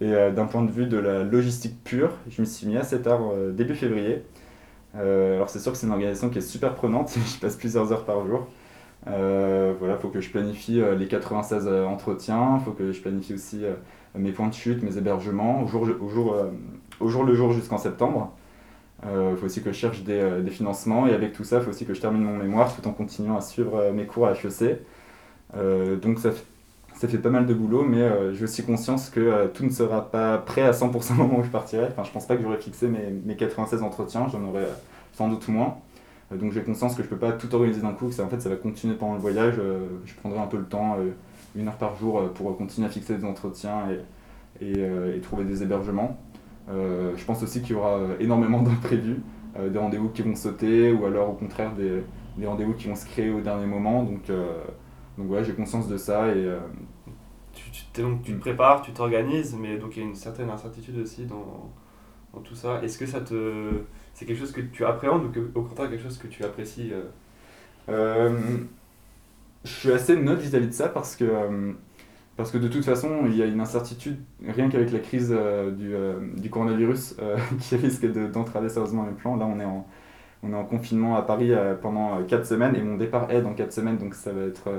Et 0.00 0.12
d'un 0.34 0.46
point 0.46 0.62
de 0.62 0.70
vue 0.70 0.86
de 0.86 0.96
la 0.96 1.24
logistique 1.24 1.84
pure, 1.84 2.12
je 2.30 2.40
me 2.40 2.46
suis 2.46 2.66
mis 2.66 2.78
assez 2.78 3.02
tard, 3.02 3.20
début 3.52 3.74
février. 3.74 4.22
alors 4.94 5.50
c'est 5.50 5.58
sûr 5.58 5.72
que 5.72 5.78
c'est 5.78 5.86
une 5.86 5.92
organisation 5.92 6.30
qui 6.30 6.38
est 6.38 6.42
super 6.42 6.74
prenante, 6.74 7.14
je 7.34 7.38
passe 7.38 7.56
plusieurs 7.56 7.92
heures 7.92 8.06
par 8.06 8.26
jour. 8.26 8.48
voilà, 9.04 9.94
il 9.94 10.00
faut 10.00 10.08
que 10.08 10.22
je 10.22 10.30
planifie 10.30 10.80
les 10.98 11.06
96 11.06 11.68
entretiens, 11.68 12.56
il 12.58 12.64
faut 12.64 12.72
que 12.72 12.92
je 12.92 13.00
planifie 13.02 13.34
aussi 13.34 13.62
mes 14.14 14.32
points 14.32 14.48
de 14.48 14.54
chute, 14.54 14.82
mes 14.82 14.98
hébergements, 14.98 15.62
euh, 15.62 16.50
au 17.00 17.08
jour 17.08 17.24
le 17.24 17.34
jour 17.34 17.52
jusqu'en 17.52 17.78
septembre. 17.78 18.34
Il 19.02 19.08
euh, 19.08 19.36
faut 19.36 19.46
aussi 19.46 19.62
que 19.62 19.72
je 19.72 19.78
cherche 19.78 20.02
des, 20.02 20.18
euh, 20.18 20.46
financements 20.48 21.06
et 21.06 21.14
avec 21.14 21.32
tout 21.32 21.44
ça, 21.44 21.56
il 21.56 21.62
faut 21.62 21.70
aussi 21.70 21.86
que 21.86 21.94
je 21.94 22.00
termine 22.00 22.22
mon 22.22 22.36
mémoire 22.36 22.74
tout 22.74 22.86
en 22.86 22.92
continuant 22.92 23.36
à 23.36 23.40
suivre 23.40 23.90
mes 23.92 24.06
cours 24.06 24.26
à 24.26 24.32
HEC. 24.32 24.80
donc 26.02 26.18
ça 26.18 26.30
fait, 26.94 27.08
fait 27.08 27.18
pas 27.18 27.30
mal 27.30 27.46
de 27.46 27.54
boulot, 27.54 27.84
mais 27.84 28.34
j'ai 28.34 28.44
aussi 28.44 28.64
conscience 28.64 29.08
que 29.08 29.46
tout 29.48 29.64
ne 29.64 29.70
sera 29.70 30.10
pas 30.10 30.38
prêt 30.38 30.62
à 30.62 30.72
100% 30.72 31.12
au 31.12 31.14
moment 31.14 31.38
où 31.38 31.44
je 31.44 31.48
partirai. 31.48 31.86
Enfin, 31.90 32.04
je 32.04 32.10
pense 32.10 32.26
pas 32.26 32.36
que 32.36 32.42
j'aurais 32.42 32.60
fixé 32.60 32.88
mes, 32.88 33.10
mes 33.24 33.36
96 33.36 33.82
entretiens, 33.82 34.28
j'en 34.28 34.44
aurais 34.44 34.68
sans 35.14 35.28
doute 35.28 35.48
moins. 35.48 35.78
donc 36.30 36.52
j'ai 36.52 36.62
conscience 36.62 36.94
que 36.94 37.02
je 37.02 37.08
peux 37.08 37.16
pas 37.16 37.32
tout 37.32 37.52
organiser 37.54 37.80
d'un 37.80 37.92
coup, 37.92 38.08
que 38.08 38.14
ça, 38.14 38.24
en 38.24 38.28
fait 38.28 38.40
ça 38.40 38.50
va 38.50 38.56
continuer 38.56 38.94
pendant 38.94 39.14
le 39.14 39.20
voyage. 39.20 39.54
je 40.04 40.14
prendrai 40.14 40.40
un 40.40 40.46
peu 40.46 40.58
le 40.58 40.66
temps 40.66 40.98
une 41.56 41.68
heure 41.68 41.76
par 41.76 41.96
jour 41.96 42.18
euh, 42.18 42.28
pour 42.28 42.56
continuer 42.56 42.86
à 42.86 42.90
fixer 42.90 43.16
des 43.16 43.24
entretiens 43.24 43.88
et, 44.60 44.78
euh, 44.78 45.16
et 45.16 45.20
trouver 45.20 45.44
des 45.44 45.62
hébergements. 45.62 46.18
Euh, 46.68 47.12
je 47.16 47.24
pense 47.24 47.42
aussi 47.42 47.62
qu'il 47.62 47.74
y 47.76 47.78
aura 47.78 48.00
énormément 48.20 48.62
d'imprévus, 48.62 49.22
des 49.58 49.78
rendez-vous 49.78 50.08
qui 50.10 50.22
vont 50.22 50.36
sauter 50.36 50.92
ou 50.92 51.04
alors 51.06 51.30
au 51.30 51.32
contraire 51.32 51.74
des, 51.74 52.04
des 52.36 52.46
rendez-vous 52.46 52.74
qui 52.74 52.88
vont 52.88 52.94
se 52.94 53.04
créer 53.04 53.30
au 53.30 53.40
dernier 53.40 53.66
moment. 53.66 54.04
Donc, 54.04 54.30
donc 55.18 55.30
ouais, 55.30 55.42
j'ai 55.42 55.52
conscience 55.52 55.88
de 55.88 55.96
ça 55.96 56.28
et 56.28 56.48
tu, 57.52 58.00
donc, 58.00 58.22
tu 58.22 58.34
te 58.34 58.38
prépares, 58.38 58.82
tu 58.82 58.92
t'organises, 58.92 59.56
mais 59.58 59.76
donc 59.76 59.96
il 59.96 60.02
y 60.02 60.06
a 60.06 60.08
une 60.08 60.14
certaine 60.14 60.50
incertitude 60.50 60.98
aussi 60.98 61.26
dans, 61.26 61.70
dans 62.32 62.40
tout 62.40 62.54
ça 62.54 62.80
Est-ce 62.82 62.96
que 62.96 63.06
ça 63.06 63.20
te 63.20 63.82
c'est 64.14 64.24
quelque 64.24 64.38
chose 64.38 64.52
que 64.52 64.60
tu 64.60 64.84
appréhendes 64.84 65.24
ou 65.24 65.30
que, 65.30 65.40
au 65.54 65.62
contraire 65.62 65.90
quelque 65.90 66.02
chose 66.02 66.18
que 66.18 66.28
tu 66.28 66.44
apprécies 66.44 66.92
Je 67.88 69.70
suis 69.70 69.92
assez 69.92 70.16
neutre 70.16 70.42
vis-à-vis 70.42 70.68
de 70.68 70.72
ça 70.72 70.88
parce 70.88 71.16
que 71.16 71.24
parce 72.40 72.50
que 72.50 72.58
de 72.58 72.68
toute 72.68 72.84
façon, 72.84 73.26
il 73.26 73.36
y 73.36 73.42
a 73.42 73.46
une 73.46 73.60
incertitude, 73.60 74.16
rien 74.48 74.70
qu'avec 74.70 74.90
la 74.92 74.98
crise 74.98 75.34
du, 75.76 75.92
du, 76.40 76.48
coronavirus, 76.48 77.16
qui 77.60 77.76
risque 77.76 78.06
d'entraver 78.32 78.70
sérieusement 78.70 79.04
les 79.04 79.12
plans. 79.12 79.36
Là, 79.36 79.46
on 79.46 79.60
est 79.60 80.54
en, 80.54 80.64
confinement 80.64 81.16
à 81.16 81.22
Paris 81.22 81.52
pendant 81.82 82.22
4 82.24 82.46
semaines 82.46 82.74
et 82.76 82.82
mon 82.82 82.96
départ 82.96 83.30
est 83.30 83.42
dans 83.42 83.52
4 83.52 83.72
semaines, 83.72 83.98
donc 83.98 84.14
ça 84.14 84.32
va 84.32 84.42
être 84.42 84.70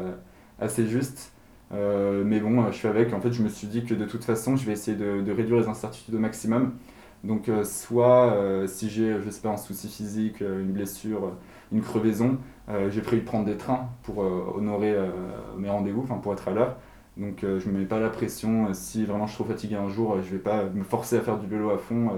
assez 0.59 0.87
juste. 0.87 1.31
Euh, 1.73 2.23
mais 2.25 2.39
bon, 2.39 2.65
je 2.71 2.77
suis 2.77 2.87
avec. 2.87 3.13
En 3.13 3.21
fait, 3.21 3.31
je 3.31 3.43
me 3.43 3.49
suis 3.49 3.67
dit 3.67 3.83
que 3.83 3.93
de 3.93 4.05
toute 4.05 4.23
façon, 4.23 4.55
je 4.55 4.65
vais 4.65 4.73
essayer 4.73 4.97
de, 4.97 5.31
réduire 5.31 5.59
les 5.59 5.67
incertitudes 5.67 6.15
au 6.15 6.19
maximum. 6.19 6.73
Donc, 7.23 7.49
euh, 7.49 7.63
soit 7.63 8.33
euh, 8.33 8.67
si 8.67 8.89
j'ai, 8.89 9.21
je 9.21 9.29
sais 9.29 9.41
pas, 9.41 9.49
un 9.49 9.57
souci 9.57 9.87
physique, 9.87 10.41
une 10.41 10.71
blessure, 10.71 11.33
une 11.71 11.81
crevaison, 11.81 12.37
j'ai 12.89 13.01
prévu 13.01 13.21
de 13.21 13.27
prendre 13.27 13.45
des 13.45 13.57
trains 13.57 13.89
pour 14.03 14.19
honorer 14.19 14.95
mes 15.57 15.69
rendez-vous, 15.69 16.03
pour 16.03 16.31
être 16.31 16.47
à 16.47 16.51
l'heure. 16.51 16.77
Donc, 17.17 17.39
je 17.41 17.69
me 17.69 17.79
mets 17.79 17.85
pas 17.85 17.99
la 17.99 18.09
pression. 18.09 18.73
Si 18.73 19.05
vraiment 19.05 19.27
je 19.27 19.33
suis 19.33 19.43
trop 19.43 19.51
fatigué 19.51 19.75
un 19.75 19.89
jour, 19.89 20.21
je 20.21 20.29
vais 20.29 20.39
pas 20.39 20.65
me 20.65 20.83
forcer 20.83 21.17
à 21.17 21.21
faire 21.21 21.37
du 21.37 21.47
vélo 21.47 21.69
à 21.69 21.77
fond. 21.77 22.09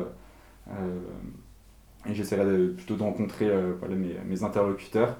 et 2.05 2.13
j'essaierai 2.13 2.67
plutôt 2.69 2.95
de 2.95 3.03
rencontrer 3.03 3.51
mes, 3.89 4.15
mes, 4.25 4.43
interlocuteurs. 4.43 5.17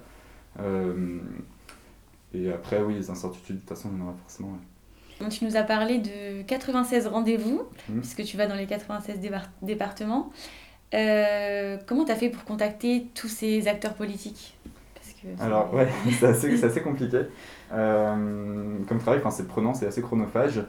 Et 2.33 2.51
après, 2.51 2.81
oui, 2.81 2.95
les 2.95 3.09
incertitudes, 3.09 3.55
de 3.55 3.59
toute 3.61 3.69
façon, 3.69 3.89
il 3.91 3.99
y 3.99 4.01
en 4.01 4.05
aura 4.05 4.15
forcément. 4.21 4.57
Donc, 5.19 5.29
tu 5.29 5.45
nous 5.45 5.55
as 5.55 5.63
parlé 5.63 5.99
de 5.99 6.41
96 6.43 7.07
rendez-vous, 7.07 7.63
mmh. 7.89 7.99
puisque 7.99 8.23
tu 8.23 8.37
vas 8.37 8.47
dans 8.47 8.55
les 8.55 8.65
96 8.65 9.19
départements. 9.61 10.31
Euh, 10.93 11.77
comment 11.85 12.05
tu 12.05 12.11
as 12.11 12.15
fait 12.15 12.29
pour 12.29 12.43
contacter 12.43 13.07
tous 13.13 13.27
ces 13.27 13.67
acteurs 13.67 13.93
politiques? 13.93 14.57
Alors, 15.39 15.73
ouais, 15.73 15.87
c'est 16.19 16.27
assez, 16.27 16.63
assez, 16.65 16.81
compliqué. 16.81 17.21
Euh, 17.71 18.77
comme 18.87 18.99
travail, 18.99 19.21
c'est 19.31 19.47
prenant, 19.47 19.73
c'est 19.73 19.87
assez 19.87 20.01
chronophage. 20.01 20.61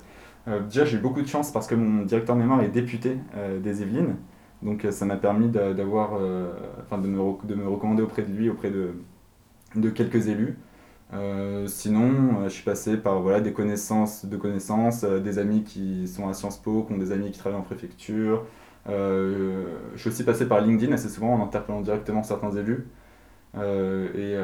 Euh, 0.46 0.60
déjà, 0.60 0.84
j'ai 0.84 0.96
eu 0.98 1.00
beaucoup 1.00 1.22
de 1.22 1.28
chance 1.28 1.50
parce 1.50 1.66
que 1.66 1.74
mon 1.74 2.04
directeur 2.04 2.36
mémoire 2.36 2.62
est 2.62 2.68
député 2.68 3.18
des 3.62 3.82
Yvelines. 3.82 4.16
Donc, 4.62 4.86
ça 4.90 5.04
m'a 5.04 5.16
permis 5.16 5.48
d'avoir, 5.48 6.12
enfin, 6.82 6.98
de, 6.98 7.08
me, 7.08 7.18
de 7.46 7.54
me 7.54 7.68
recommander 7.68 8.02
auprès 8.02 8.22
de 8.22 8.32
lui, 8.32 8.48
auprès 8.48 8.70
de, 8.70 8.94
de 9.76 9.90
quelques 9.90 10.28
élus. 10.28 10.56
Euh, 11.12 11.66
sinon, 11.66 12.40
euh, 12.42 12.44
je 12.48 12.54
suis 12.54 12.64
passé 12.64 12.96
par 12.96 13.20
voilà, 13.20 13.40
des 13.40 13.52
connaissances 13.52 14.24
de 14.26 14.36
connaissances, 14.36 15.04
euh, 15.04 15.20
des 15.20 15.38
amis 15.38 15.62
qui 15.62 16.08
sont 16.08 16.28
à 16.28 16.34
Sciences 16.34 16.58
Po, 16.58 16.82
qui 16.84 16.92
ont 16.92 16.98
des 16.98 17.12
amis 17.12 17.30
qui 17.30 17.38
travaillent 17.38 17.60
en 17.60 17.62
préfecture. 17.62 18.46
je 18.86 19.66
suis 19.96 20.08
aussi 20.10 20.24
passé 20.24 20.46
par 20.46 20.60
LinkedIn 20.60 20.92
assez 20.92 21.08
souvent 21.08 21.34
en 21.34 21.42
interpellant 21.44 21.80
directement 21.80 22.22
certains 22.22 22.52
élus. 22.52 22.86
Et 23.56 24.36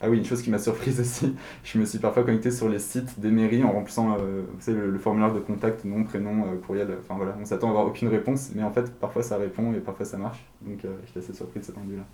ah 0.00 0.10
oui, 0.10 0.18
une 0.18 0.24
chose 0.24 0.42
qui 0.42 0.50
m'a 0.50 0.58
surprise 0.58 1.00
aussi, 1.00 1.34
je 1.64 1.78
me 1.78 1.84
suis 1.84 1.98
parfois 1.98 2.24
connecté 2.24 2.50
sur 2.50 2.68
les 2.68 2.78
sites 2.78 3.18
des 3.20 3.30
mairies 3.30 3.64
en 3.64 3.72
remplissant 3.72 4.16
le, 4.16 4.98
formulaire 4.98 5.32
de 5.32 5.40
contact, 5.40 5.84
nom, 5.84 6.04
prénom, 6.04 6.44
courriel. 6.66 6.88
Enfin 7.00 7.14
voilà, 7.16 7.36
on 7.40 7.44
s'attend 7.44 7.68
à 7.68 7.70
avoir 7.70 7.86
aucune 7.86 8.08
réponse, 8.08 8.50
mais 8.54 8.62
en 8.62 8.72
fait 8.72 8.92
parfois 8.98 9.22
ça 9.22 9.36
répond 9.36 9.72
et 9.72 9.78
parfois 9.78 10.06
ça 10.06 10.18
marche. 10.18 10.44
Donc 10.62 10.80
j'étais 11.06 11.20
assez 11.20 11.34
surpris 11.34 11.60
de 11.60 11.64
cet 11.64 11.78
angle-là. 11.78 12.04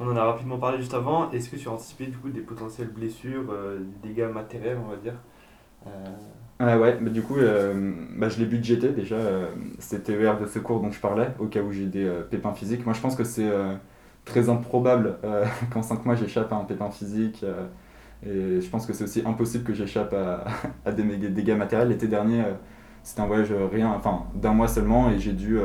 On 0.00 0.08
en 0.08 0.16
a 0.16 0.24
rapidement 0.24 0.56
parlé 0.56 0.78
juste 0.78 0.94
avant. 0.94 1.30
Est-ce 1.30 1.50
que 1.50 1.56
tu 1.56 1.68
as 1.68 1.72
anticipé 1.72 2.06
du 2.06 2.16
coup 2.16 2.30
des 2.30 2.40
potentielles 2.40 2.88
blessures, 2.88 3.50
euh, 3.50 3.78
des 4.02 4.08
dégâts 4.08 4.32
matériels, 4.32 4.78
on 4.82 4.90
va 4.90 4.96
dire 4.96 5.14
euh... 5.86 5.90
Ah 6.58 6.78
ouais, 6.78 6.98
bah, 7.00 7.10
du 7.10 7.22
coup, 7.22 7.36
euh, 7.36 7.92
bah, 8.16 8.28
je 8.30 8.38
l'ai 8.38 8.46
budgété 8.46 8.90
déjà. 8.90 9.16
Euh, 9.16 9.48
c'était 9.78 10.14
TER 10.18 10.38
de 10.38 10.46
secours 10.46 10.80
dont 10.80 10.90
je 10.90 11.00
parlais, 11.00 11.28
au 11.38 11.46
cas 11.46 11.60
où 11.60 11.70
j'ai 11.70 11.86
des 11.86 12.10
pépins 12.30 12.52
physiques. 12.52 12.84
Moi, 12.84 12.94
je 12.94 13.00
pense 13.00 13.14
que 13.14 13.24
c'est 13.24 13.48
très 14.24 14.48
improbable 14.48 15.16
qu'en 15.72 15.82
5 15.82 16.04
mois 16.04 16.14
j'échappe 16.14 16.52
à 16.52 16.56
un 16.56 16.64
pépin 16.64 16.90
physique. 16.90 17.44
et 18.24 18.60
je 18.60 18.70
pense 18.70 18.86
que 18.86 18.92
c'est 18.92 19.04
aussi 19.04 19.22
impossible 19.24 19.64
que 19.64 19.74
j'échappe 19.74 20.12
à, 20.12 20.44
à, 20.84 20.92
des 20.92 21.02
dégâts 21.02 21.56
matériels. 21.56 21.88
L'été 21.88 22.06
dernier, 22.06 22.42
c'était 23.02 23.22
un 23.22 23.26
voyage 23.26 23.52
rien, 23.72 23.90
enfin, 23.90 24.24
d'un 24.34 24.52
mois 24.52 24.68
seulement 24.68 25.10
et 25.10 25.18
j'ai 25.18 25.32
dû 25.32 25.58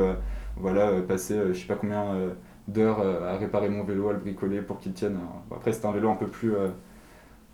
voilà, 0.56 0.90
passer 1.02 1.38
je 1.52 1.58
sais 1.58 1.66
pas 1.66 1.76
combien 1.76 2.14
d'heures 2.68 3.00
euh, 3.00 3.34
à 3.34 3.36
réparer 3.36 3.68
mon 3.68 3.84
vélo, 3.84 4.08
à 4.08 4.12
le 4.12 4.18
bricoler 4.18 4.62
pour 4.62 4.78
qu'il 4.78 4.92
tienne. 4.92 5.18
Après, 5.54 5.72
c'était 5.72 5.86
un 5.86 5.92
vélo 5.92 6.10
un 6.10 6.16
peu 6.16 6.26
plus, 6.26 6.54
euh, 6.54 6.68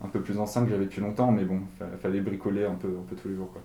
un 0.03 0.07
peu 0.07 0.21
plus 0.21 0.39
ancien 0.39 0.63
que 0.63 0.69
j'avais 0.69 0.85
depuis 0.85 1.01
longtemps, 1.01 1.31
mais 1.31 1.45
bon, 1.45 1.61
il 1.79 1.97
fallait 1.99 2.21
bricoler 2.21 2.65
un 2.65 2.75
peu, 2.75 2.87
un 2.87 3.07
peu 3.07 3.15
tous 3.15 3.27
les 3.27 3.35
jours. 3.35 3.51
Quoi. 3.51 3.61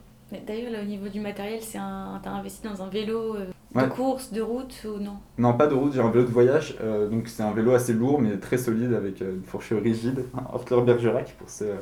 D'ailleurs, 0.47 0.83
au 0.83 0.85
niveau 0.85 1.09
du 1.09 1.21
matériel, 1.21 1.61
c'est 1.63 1.79
un... 1.79 2.21
tu 2.23 2.29
as 2.29 2.33
investi 2.33 2.63
dans 2.67 2.83
un 2.83 2.89
vélo 2.89 3.37
euh, 3.77 3.83
de 3.83 3.89
course, 3.89 4.33
de 4.33 4.41
route 4.41 4.87
ou 4.87 4.99
non 4.99 5.19
Non, 5.37 5.55
pas 5.55 5.67
de 5.67 5.75
route, 5.75 5.93
j'ai 5.93 6.01
un 6.01 6.11
vélo 6.11 6.25
de 6.25 6.31
voyage. 6.31 6.77
donc 7.11 7.29
c'est 7.29 7.43
un 7.43 7.53
vélo 7.53 7.73
assez 7.73 7.93
lourd 7.93 8.21
mais 8.21 8.39
très 8.39 8.59
solide 8.59 8.95
avec 8.95 9.21
une 9.21 9.43
fourchette 9.45 9.83
rigide, 9.83 10.25
un 10.35 10.55
Hortler 10.55 10.83
Bergerac 10.83 11.35
pour 11.39 11.49
ceux 11.51 11.75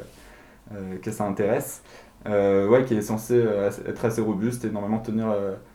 que 1.01 1.11
ça 1.11 1.25
intéresse. 1.25 1.83
ouais, 2.27 2.85
qui 2.87 2.95
est 2.95 3.03
censé 3.03 3.39
être 3.87 4.05
assez 4.05 4.21
robuste 4.21 4.65
et 4.65 4.71
normalement 4.71 4.99
tenir 4.99 5.35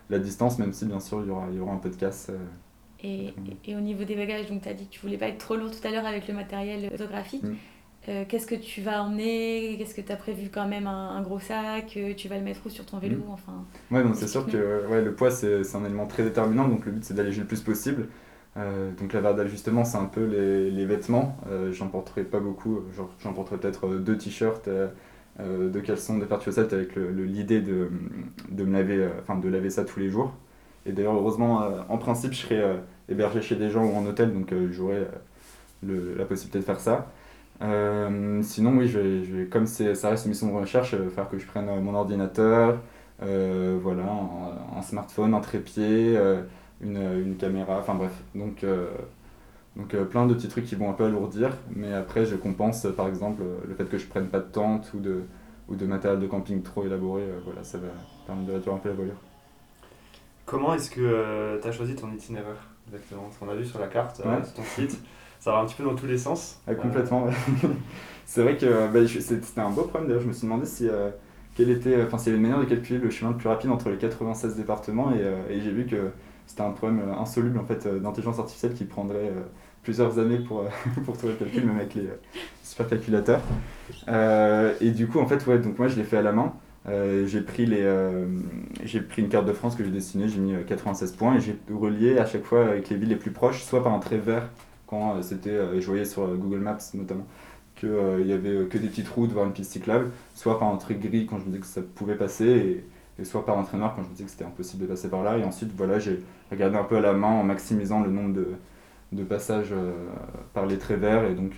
la 0.10 0.20
distance, 0.20 0.60
même 0.60 0.74
si 0.74 0.86
bien 0.86 1.00
sûr 1.00 1.22
il 1.22 1.28
y 1.28 1.32
aura, 1.32 1.46
il 1.50 1.58
y 1.58 1.60
aura 1.60 1.74
un 1.74 1.78
peu 1.78 1.90
de 1.90 1.96
casse. 1.96 2.30
Et, 3.04 3.34
et, 3.66 3.76
au 3.76 3.80
niveau 3.80 4.04
des 4.04 4.16
bagages, 4.16 4.48
donc 4.48 4.62
tu 4.62 4.70
as 4.70 4.74
dit 4.74 4.86
que 4.86 4.92
tu 4.92 5.00
voulais 5.00 5.18
pas 5.18 5.28
être 5.28 5.40
trop 5.40 5.56
lourd 5.56 5.72
tout 5.72 5.88
à 5.88 5.92
l'heure 5.92 6.06
avec 6.06 6.28
le 6.28 6.36
matériel 6.36 6.88
photographique. 6.92 7.44
Mm. 7.44 7.56
Euh, 8.10 8.26
qu'est-ce 8.28 8.48
que 8.48 8.56
tu 8.56 8.82
vas 8.82 9.04
emmener? 9.04 9.76
Qu'est-ce 9.78 9.94
que 9.94 10.02
tu 10.02 10.12
as 10.12 10.16
prévu 10.16 10.50
quand 10.52 10.68
même 10.68 10.88
un, 10.88 11.22
gros 11.22 11.40
sac? 11.40 11.94
Euh, 11.98 12.14
Tu 12.18 12.28
vas 12.28 12.38
le 12.38 12.44
mettre 12.44 12.62
où 12.66 12.70
sur 12.70 12.86
ton 12.86 12.98
vélo? 12.98 13.18
Mm. 13.18 13.32
enfin, 13.32 13.64
Ouais, 13.92 14.04
c'est 14.16 14.28
sûr 14.28 14.48
que 14.48 14.88
ouais, 14.88 15.02
le 15.02 15.14
poids 15.14 15.30
c'est 15.30 15.76
un 15.76 15.86
élément 15.86 16.08
très 16.08 16.24
déterminant, 16.24 16.68
donc 16.68 16.86
le 16.86 16.94
but 16.94 17.04
c'est 17.04 17.14
d'alléger 17.14 17.42
le 17.42 17.48
plus 17.48 17.62
possible. 17.62 18.08
Euh, 18.58 18.92
donc 19.00 19.14
la 19.14 19.22
barre 19.22 19.48
justement 19.48 19.86
c'est 19.86 19.98
un 19.98 20.06
peu 20.06 20.26
les, 20.26 20.72
les 20.72 20.86
vêtements. 20.86 21.38
j'en 21.72 21.88
porterai 21.88 22.24
pas 22.24 22.40
beaucoup, 22.40 22.82
j'en 23.24 23.34
porterai 23.34 23.58
peut-être 23.58 23.88
deux 23.88 24.18
t-shirts, 24.18 24.68
deux 25.40 25.82
caleçons, 25.82 26.18
deux 26.18 26.28
chaussettes 26.44 26.74
avec 26.74 26.96
l'idée 26.96 27.62
de, 27.62 27.92
de, 28.50 28.64
me 28.64 28.74
laver, 28.74 29.08
enfin 29.22 29.38
de 29.38 29.48
laver 29.48 29.70
ça 29.70 29.86
tous 29.86 30.00
les 30.00 30.10
jours. 30.10 30.34
Et 30.88 30.92
d'ailleurs, 30.92 31.14
heureusement, 31.14 31.62
en 31.90 31.98
principe, 32.00 32.34
je 32.34 32.40
serais 32.40 32.60
euh, 32.62 32.78
hébergé 33.08 33.42
chez 33.42 33.56
des 33.56 33.70
gens 33.70 33.86
ou 33.86 33.96
en 33.96 34.06
hôtel, 34.08 34.34
donc 34.34 34.52
j'aurais 34.72 35.08
la 35.84 36.26
possibilité 36.26 36.60
de 36.60 36.64
faire 36.64 36.80
ça. 36.80 37.12
Sinon, 38.42 38.78
oui, 38.78 38.88
je 38.88 39.00
vais, 39.00 39.46
comme 39.46 39.68
ça 39.68 40.10
reste 40.10 40.26
une 40.26 40.32
mission 40.32 40.48
de 40.48 40.54
recherche, 40.54 40.94
il 40.94 41.00
va 41.00 41.10
falloir 41.10 41.30
que 41.30 41.38
je 41.38 41.46
prenne 41.46 41.68
mon 41.82 41.94
ordinateur, 41.94 42.80
voilà, 43.20 44.04
un, 44.76 44.82
smartphone, 44.82 45.34
un 45.34 45.42
trépied, 45.42 46.18
une, 46.82 46.98
une, 46.98 47.36
caméra, 47.38 47.78
enfin 47.80 47.96
bref. 47.96 48.14
Donc, 48.36 48.66
donc 49.76 49.96
plein 50.10 50.26
de 50.26 50.34
petits 50.34 50.48
trucs 50.48 50.66
qui 50.66 50.76
vont 50.76 50.90
un 50.90 50.94
peu 50.94 51.06
alourdir, 51.06 51.52
mais 51.76 51.94
après 51.94 52.26
je 52.26 52.36
compense 52.36 52.88
par 52.98 53.08
exemple 53.08 53.44
le 53.68 53.76
fait 53.76 53.86
que 53.86 53.98
je 53.98 54.08
prenne 54.08 54.28
pas 54.28 54.40
de 54.40 54.52
tente 54.52 54.92
ou 54.94 55.00
de, 55.00 55.22
ou 55.70 55.76
de 55.76 55.86
matériel 55.86 56.20
de 56.20 56.28
camping 56.28 56.62
trop 56.62 56.84
élaboré, 56.86 57.24
voilà, 57.46 57.64
ça 57.64 57.78
va 57.78 57.88
permettre 58.26 58.48
de 58.48 58.54
réduire 58.54 58.74
un 58.74 58.80
peu 58.80 58.90
la 58.90 58.96
voilure. 58.96 59.22
Comment 60.46 60.74
est-ce 60.74 60.92
que 60.92 61.00
euh, 61.00 61.60
tu 61.62 61.68
as 61.68 61.72
choisi 61.72 61.96
ton 61.96 62.12
itinéraire 62.12 62.68
exactement? 62.88 63.24
Parce 63.24 63.38
qu'on 63.38 63.50
a 63.50 63.56
vu 63.56 63.66
sur 63.66 63.80
la 63.80 63.88
carte, 63.88 64.22
euh, 64.26 64.44
sur 64.44 64.56
ton 64.56 64.64
site, 64.64 65.00
ça 65.42 65.52
va 65.52 65.58
un 65.58 65.66
petit 65.66 65.76
peu 65.76 65.84
dans 65.84 65.96
tous 65.96 66.08
les 66.08 66.18
sens. 66.18 66.62
complètement, 66.82 67.28
C'est 68.26 68.44
vrai 68.44 68.56
que 68.56 68.88
bah, 68.94 69.06
c'était 69.06 69.60
un 69.60 69.72
beau 69.72 69.82
problème 69.82 70.08
d'ailleurs, 70.08 70.22
je 70.22 70.28
me 70.30 70.34
suis 70.34 70.44
demandé 70.44 70.66
si, 70.66 70.88
euh, 70.88 71.10
quelle 71.56 71.70
était, 71.70 72.02
enfin, 72.02 72.18
s'il 72.18 72.28
y 72.28 72.30
avait 72.30 72.38
une 72.38 72.50
manière 72.50 72.66
de 72.66 72.70
calculer 72.70 73.00
le 73.00 73.10
chemin 73.10 73.32
le 73.32 73.38
plus 73.38 73.50
rapide 73.50 73.70
entre 73.72 73.90
les 73.90 73.98
96 73.98 74.56
départements 74.56 75.12
et, 75.12 75.54
et 75.54 75.60
j'ai 75.60 75.72
vu 75.72 75.86
que 75.86 76.12
c'était 76.48 76.62
un 76.62 76.72
problème 76.72 77.02
insoluble 77.20 77.60
en 77.60 77.66
fait, 77.66 77.86
d'intelligence 77.88 78.40
artificielle 78.40 78.74
qui 78.74 78.86
prendrait 78.86 79.34
plusieurs 79.84 80.18
années 80.18 80.40
pour, 80.40 80.64
pour 81.06 81.18
trouver 81.18 81.34
le 81.34 81.40
calcul, 81.40 81.66
même 81.66 81.76
avec 81.76 81.96
les 81.96 82.08
supercalculateurs. 82.64 83.42
et 84.80 84.92
du 84.92 85.08
coup, 85.08 85.20
en 85.20 85.26
fait, 85.26 85.46
ouais, 85.48 85.60
donc 85.60 85.78
moi 85.78 85.90
je 85.90 85.98
l'ai 85.98 86.06
fait 86.06 86.18
à 86.18 86.22
la 86.22 86.32
main. 86.32 86.54
Euh, 86.88 87.28
j'ai 87.28 87.42
pris, 87.42 87.66
les, 87.66 87.84
euh, 87.84 88.26
j'ai 88.84 89.02
pris 89.02 89.22
une 89.22 89.30
carte 89.30 89.46
de 89.46 89.54
France 89.54 89.76
que 89.76 89.84
j'ai 89.84 89.92
dessinée, 89.92 90.28
j'ai 90.28 90.40
mis 90.40 90.54
96 90.66 91.12
euh, 91.12 91.18
points 91.18 91.36
et 91.36 91.40
j'ai 91.40 91.56
relié 91.72 92.18
à 92.18 92.26
chaque 92.26 92.44
fois 92.44 92.66
avec 92.66 92.90
les 92.90 92.98
villes 92.98 93.10
les 93.10 93.16
plus 93.16 93.32
proches, 93.32 93.64
soit 93.64 93.84
par 93.84 93.94
un 93.94 94.00
trait 94.00 94.18
vert 94.18 94.50
quand 94.92 95.20
c'était, 95.24 95.80
je 95.82 95.88
voyais 95.88 96.06
sur 96.06 96.28
Google 96.38 96.60
Maps 96.60 96.78
notamment 96.94 97.26
qu'il 97.76 98.26
n'y 98.26 98.34
avait 98.34 98.68
que 98.68 98.78
des 98.78 98.88
petites 98.88 99.08
routes, 99.10 99.32
voire 99.32 99.48
une 99.48 99.54
piste 99.54 99.72
cyclable, 99.72 100.12
soit 100.36 100.60
par 100.60 100.68
un 100.72 100.78
trait 100.78 100.96
gris 100.96 101.26
quand 101.26 101.40
je 101.40 101.46
me 101.46 101.48
disais 101.48 101.62
que 101.62 101.66
ça 101.66 101.82
pouvait 101.82 102.16
passer, 102.16 102.84
et, 103.20 103.24
soit 103.24 103.46
par 103.46 103.58
un 103.58 103.64
trait 103.64 103.78
noir 103.78 103.94
quand 103.96 104.04
je 104.04 104.10
me 104.10 104.14
disais 104.14 104.26
que 104.26 104.32
c'était 104.32 104.46
impossible 104.46 104.84
de 104.84 104.88
passer 104.88 105.10
par 105.10 105.24
là. 105.24 105.38
Et 105.38 105.44
ensuite, 105.44 105.72
voilà, 105.76 105.98
j'ai 105.98 106.22
regardé 106.52 106.78
un 106.78 106.84
peu 106.84 106.98
à 106.98 107.02
la 107.02 107.14
main 107.14 107.30
en 107.30 107.44
maximisant 107.44 108.02
le 108.02 108.12
nombre 108.12 108.34
de, 108.34 108.48
de 109.12 109.24
passages 109.24 109.74
par 110.54 110.66
les 110.68 110.78
traits 110.78 111.00
verts, 111.00 111.26
et 111.26 111.34
donc 111.34 111.54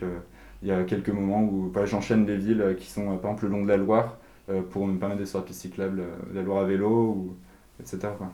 il 0.61 0.69
y 0.69 0.71
a 0.71 0.83
quelques 0.83 1.09
moments 1.09 1.43
où 1.43 1.71
j'enchaîne 1.85 2.25
les 2.25 2.37
villes 2.37 2.75
qui 2.79 2.89
sont 2.89 3.17
par 3.17 3.31
exemple 3.31 3.45
le 3.45 3.51
long 3.51 3.63
de 3.63 3.67
la 3.67 3.77
Loire, 3.77 4.17
euh, 4.49 4.61
pour 4.61 4.85
me 4.85 4.97
permettre 4.97 5.21
de 5.21 5.25
sur 5.25 5.39
la 5.39 5.45
piste 5.45 5.61
cyclable, 5.61 6.01
euh, 6.01 6.15
la 6.33 6.41
Loire 6.41 6.63
à 6.63 6.65
vélo, 6.65 6.89
ou, 6.89 7.37
etc. 7.79 8.09
Quoi. 8.17 8.31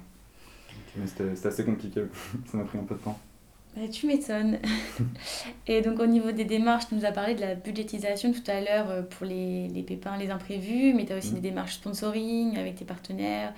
Mais 0.98 1.06
c'était 1.06 1.48
assez 1.48 1.64
compliqué, 1.64 2.02
ça 2.46 2.58
m'a 2.58 2.64
pris 2.64 2.80
un 2.80 2.84
peu 2.84 2.96
de 2.96 3.00
temps. 3.00 3.20
Bah, 3.76 3.88
tu 3.92 4.08
m'étonnes. 4.08 4.58
et 5.68 5.82
donc 5.82 6.00
au 6.00 6.08
niveau 6.08 6.32
des 6.32 6.46
démarches, 6.46 6.88
tu 6.90 6.96
nous 6.96 7.06
as 7.06 7.12
parlé 7.12 7.36
de 7.36 7.42
la 7.42 7.56
budgétisation 7.56 8.32
tout 8.34 8.44
à 8.50 8.62
l'heure 8.62 8.90
euh, 8.90 9.02
pour 9.04 9.26
les, 9.28 9.68
les, 9.68 9.84
pépins, 9.84 10.18
les 10.18 10.30
imprévus, 10.32 10.94
mais 10.94 11.06
tu 11.06 11.14
as 11.14 11.18
aussi 11.18 11.34
mm. 11.34 11.36
des 11.36 11.42
démarches 11.42 11.76
sponsoring 11.76 12.58
avec 12.58 12.76
tes 12.76 12.86
partenaires. 12.86 13.54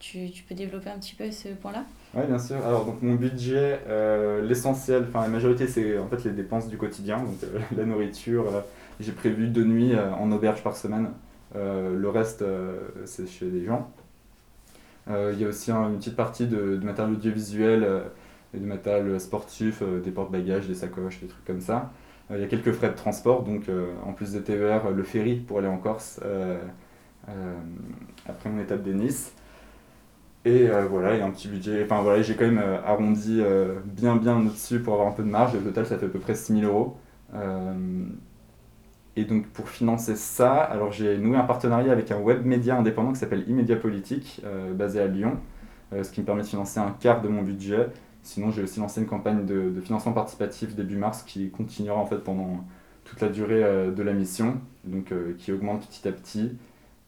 Tu, 0.00 0.30
tu 0.30 0.44
peux 0.44 0.54
développer 0.54 0.90
un 0.90 0.98
petit 0.98 1.14
peu 1.14 1.30
ce 1.30 1.48
point-là? 1.50 1.84
Oui, 2.14 2.22
bien 2.26 2.38
sûr. 2.38 2.56
Alors, 2.64 2.86
donc, 2.86 3.02
mon 3.02 3.14
budget, 3.14 3.80
euh, 3.86 4.42
l'essentiel, 4.42 5.04
enfin, 5.08 5.22
la 5.22 5.28
majorité, 5.28 5.66
c'est 5.68 5.98
en 5.98 6.08
fait 6.08 6.24
les 6.24 6.30
dépenses 6.32 6.68
du 6.68 6.78
quotidien, 6.78 7.18
donc 7.18 7.42
euh, 7.44 7.58
la 7.76 7.84
nourriture. 7.84 8.46
euh, 8.48 8.60
j'ai 9.00 9.12
prévu 9.12 9.48
deux 9.48 9.64
nuits 9.64 9.94
en 9.96 10.32
auberge 10.32 10.62
par 10.64 10.76
semaine. 10.76 11.10
Le 11.54 12.08
reste, 12.08 12.44
c'est 13.04 13.28
chez 13.28 13.46
des 13.46 13.64
gens. 13.64 13.88
Il 15.08 15.38
y 15.40 15.44
a 15.44 15.48
aussi 15.48 15.70
un- 15.70 15.90
une 15.90 15.98
petite 15.98 16.16
partie 16.16 16.48
de, 16.48 16.76
de 16.76 16.84
matériel 16.84 17.14
audiovisuel 17.14 17.86
euh, 18.54 18.58
de 18.58 18.64
matériel 18.64 19.20
sportif, 19.20 19.82
euh, 19.82 20.00
des 20.00 20.10
porte-bagages, 20.10 20.66
des 20.68 20.74
sacoches, 20.74 21.20
des 21.20 21.28
trucs 21.28 21.44
comme 21.44 21.60
ça. 21.60 21.92
Euh, 22.30 22.36
Il 22.38 22.40
y 22.42 22.44
a 22.44 22.48
quelques 22.48 22.72
frais 22.72 22.90
de 22.90 22.94
transport, 22.96 23.42
donc 23.44 23.68
euh, 23.68 23.94
en 24.06 24.12
plus 24.12 24.32
des 24.32 24.42
TER, 24.42 24.86
euh, 24.86 24.92
le 24.92 25.02
ferry 25.04 25.36
pour 25.36 25.58
aller 25.58 25.68
en 25.68 25.78
Corse 25.78 26.20
euh, 26.24 26.58
euh, 27.28 27.56
après 28.28 28.50
mon 28.50 28.60
étape 28.60 28.82
de 28.82 28.92
Nice. 28.92 29.34
Et 30.44 30.68
euh, 30.70 30.86
voilà, 30.86 31.14
il 31.14 31.18
y 31.18 31.22
a 31.22 31.26
un 31.26 31.30
petit 31.30 31.48
budget. 31.48 31.82
Enfin 31.84 32.02
voilà, 32.02 32.22
j'ai 32.22 32.36
quand 32.36 32.44
même 32.44 32.58
euh, 32.58 32.80
arrondi 32.84 33.40
euh, 33.40 33.80
bien 33.84 34.16
bien 34.16 34.38
au-dessus 34.38 34.80
pour 34.80 34.94
avoir 34.94 35.08
un 35.08 35.12
peu 35.12 35.22
de 35.22 35.28
marge. 35.28 35.54
Au 35.54 35.60
total, 35.60 35.86
ça 35.86 35.98
fait 35.98 36.06
à 36.06 36.08
peu 36.08 36.20
près 36.20 36.34
6000 36.34 36.64
euros. 36.64 36.96
Euh, 37.34 38.04
et 39.16 39.24
donc 39.24 39.48
pour 39.48 39.68
financer 39.68 40.14
ça, 40.16 40.54
alors 40.54 40.92
j'ai 40.92 41.18
noué 41.18 41.36
un 41.36 41.44
partenariat 41.44 41.92
avec 41.92 42.10
un 42.12 42.18
web 42.20 42.44
média 42.46 42.76
indépendant 42.76 43.12
qui 43.12 43.18
s'appelle 43.18 43.44
Immédia 43.48 43.76
Politique, 43.76 44.40
euh, 44.44 44.72
basé 44.74 45.00
à 45.00 45.06
Lyon, 45.08 45.38
euh, 45.92 46.04
ce 46.04 46.12
qui 46.12 46.20
me 46.20 46.26
permet 46.26 46.42
de 46.42 46.46
financer 46.46 46.78
un 46.78 46.94
quart 47.00 47.20
de 47.20 47.28
mon 47.28 47.42
budget. 47.42 47.88
Sinon, 48.28 48.50
j'ai 48.50 48.62
aussi 48.62 48.78
lancé 48.78 49.00
une 49.00 49.06
campagne 49.06 49.46
de, 49.46 49.70
de 49.70 49.80
financement 49.80 50.12
participatif 50.12 50.74
début 50.74 50.96
mars 50.96 51.22
qui 51.22 51.50
continuera 51.50 51.98
en 51.98 52.04
fait 52.04 52.18
pendant 52.18 52.62
toute 53.06 53.22
la 53.22 53.30
durée 53.30 53.64
euh, 53.64 53.90
de 53.90 54.02
la 54.02 54.12
mission, 54.12 54.60
donc 54.84 55.12
euh, 55.12 55.34
qui 55.38 55.50
augmente 55.50 55.86
petit 55.88 56.06
à 56.06 56.12
petit. 56.12 56.58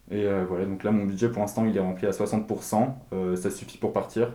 Et 0.09 0.25
euh, 0.25 0.45
voilà, 0.49 0.65
donc 0.65 0.83
là 0.83 0.89
mon 0.89 1.05
budget 1.05 1.29
pour 1.29 1.41
l'instant 1.41 1.63
il 1.65 1.77
est 1.77 1.79
rempli 1.79 2.07
à 2.07 2.09
60%, 2.09 2.89
euh, 3.13 3.35
ça 3.35 3.51
suffit 3.51 3.77
pour 3.77 3.93
partir. 3.93 4.33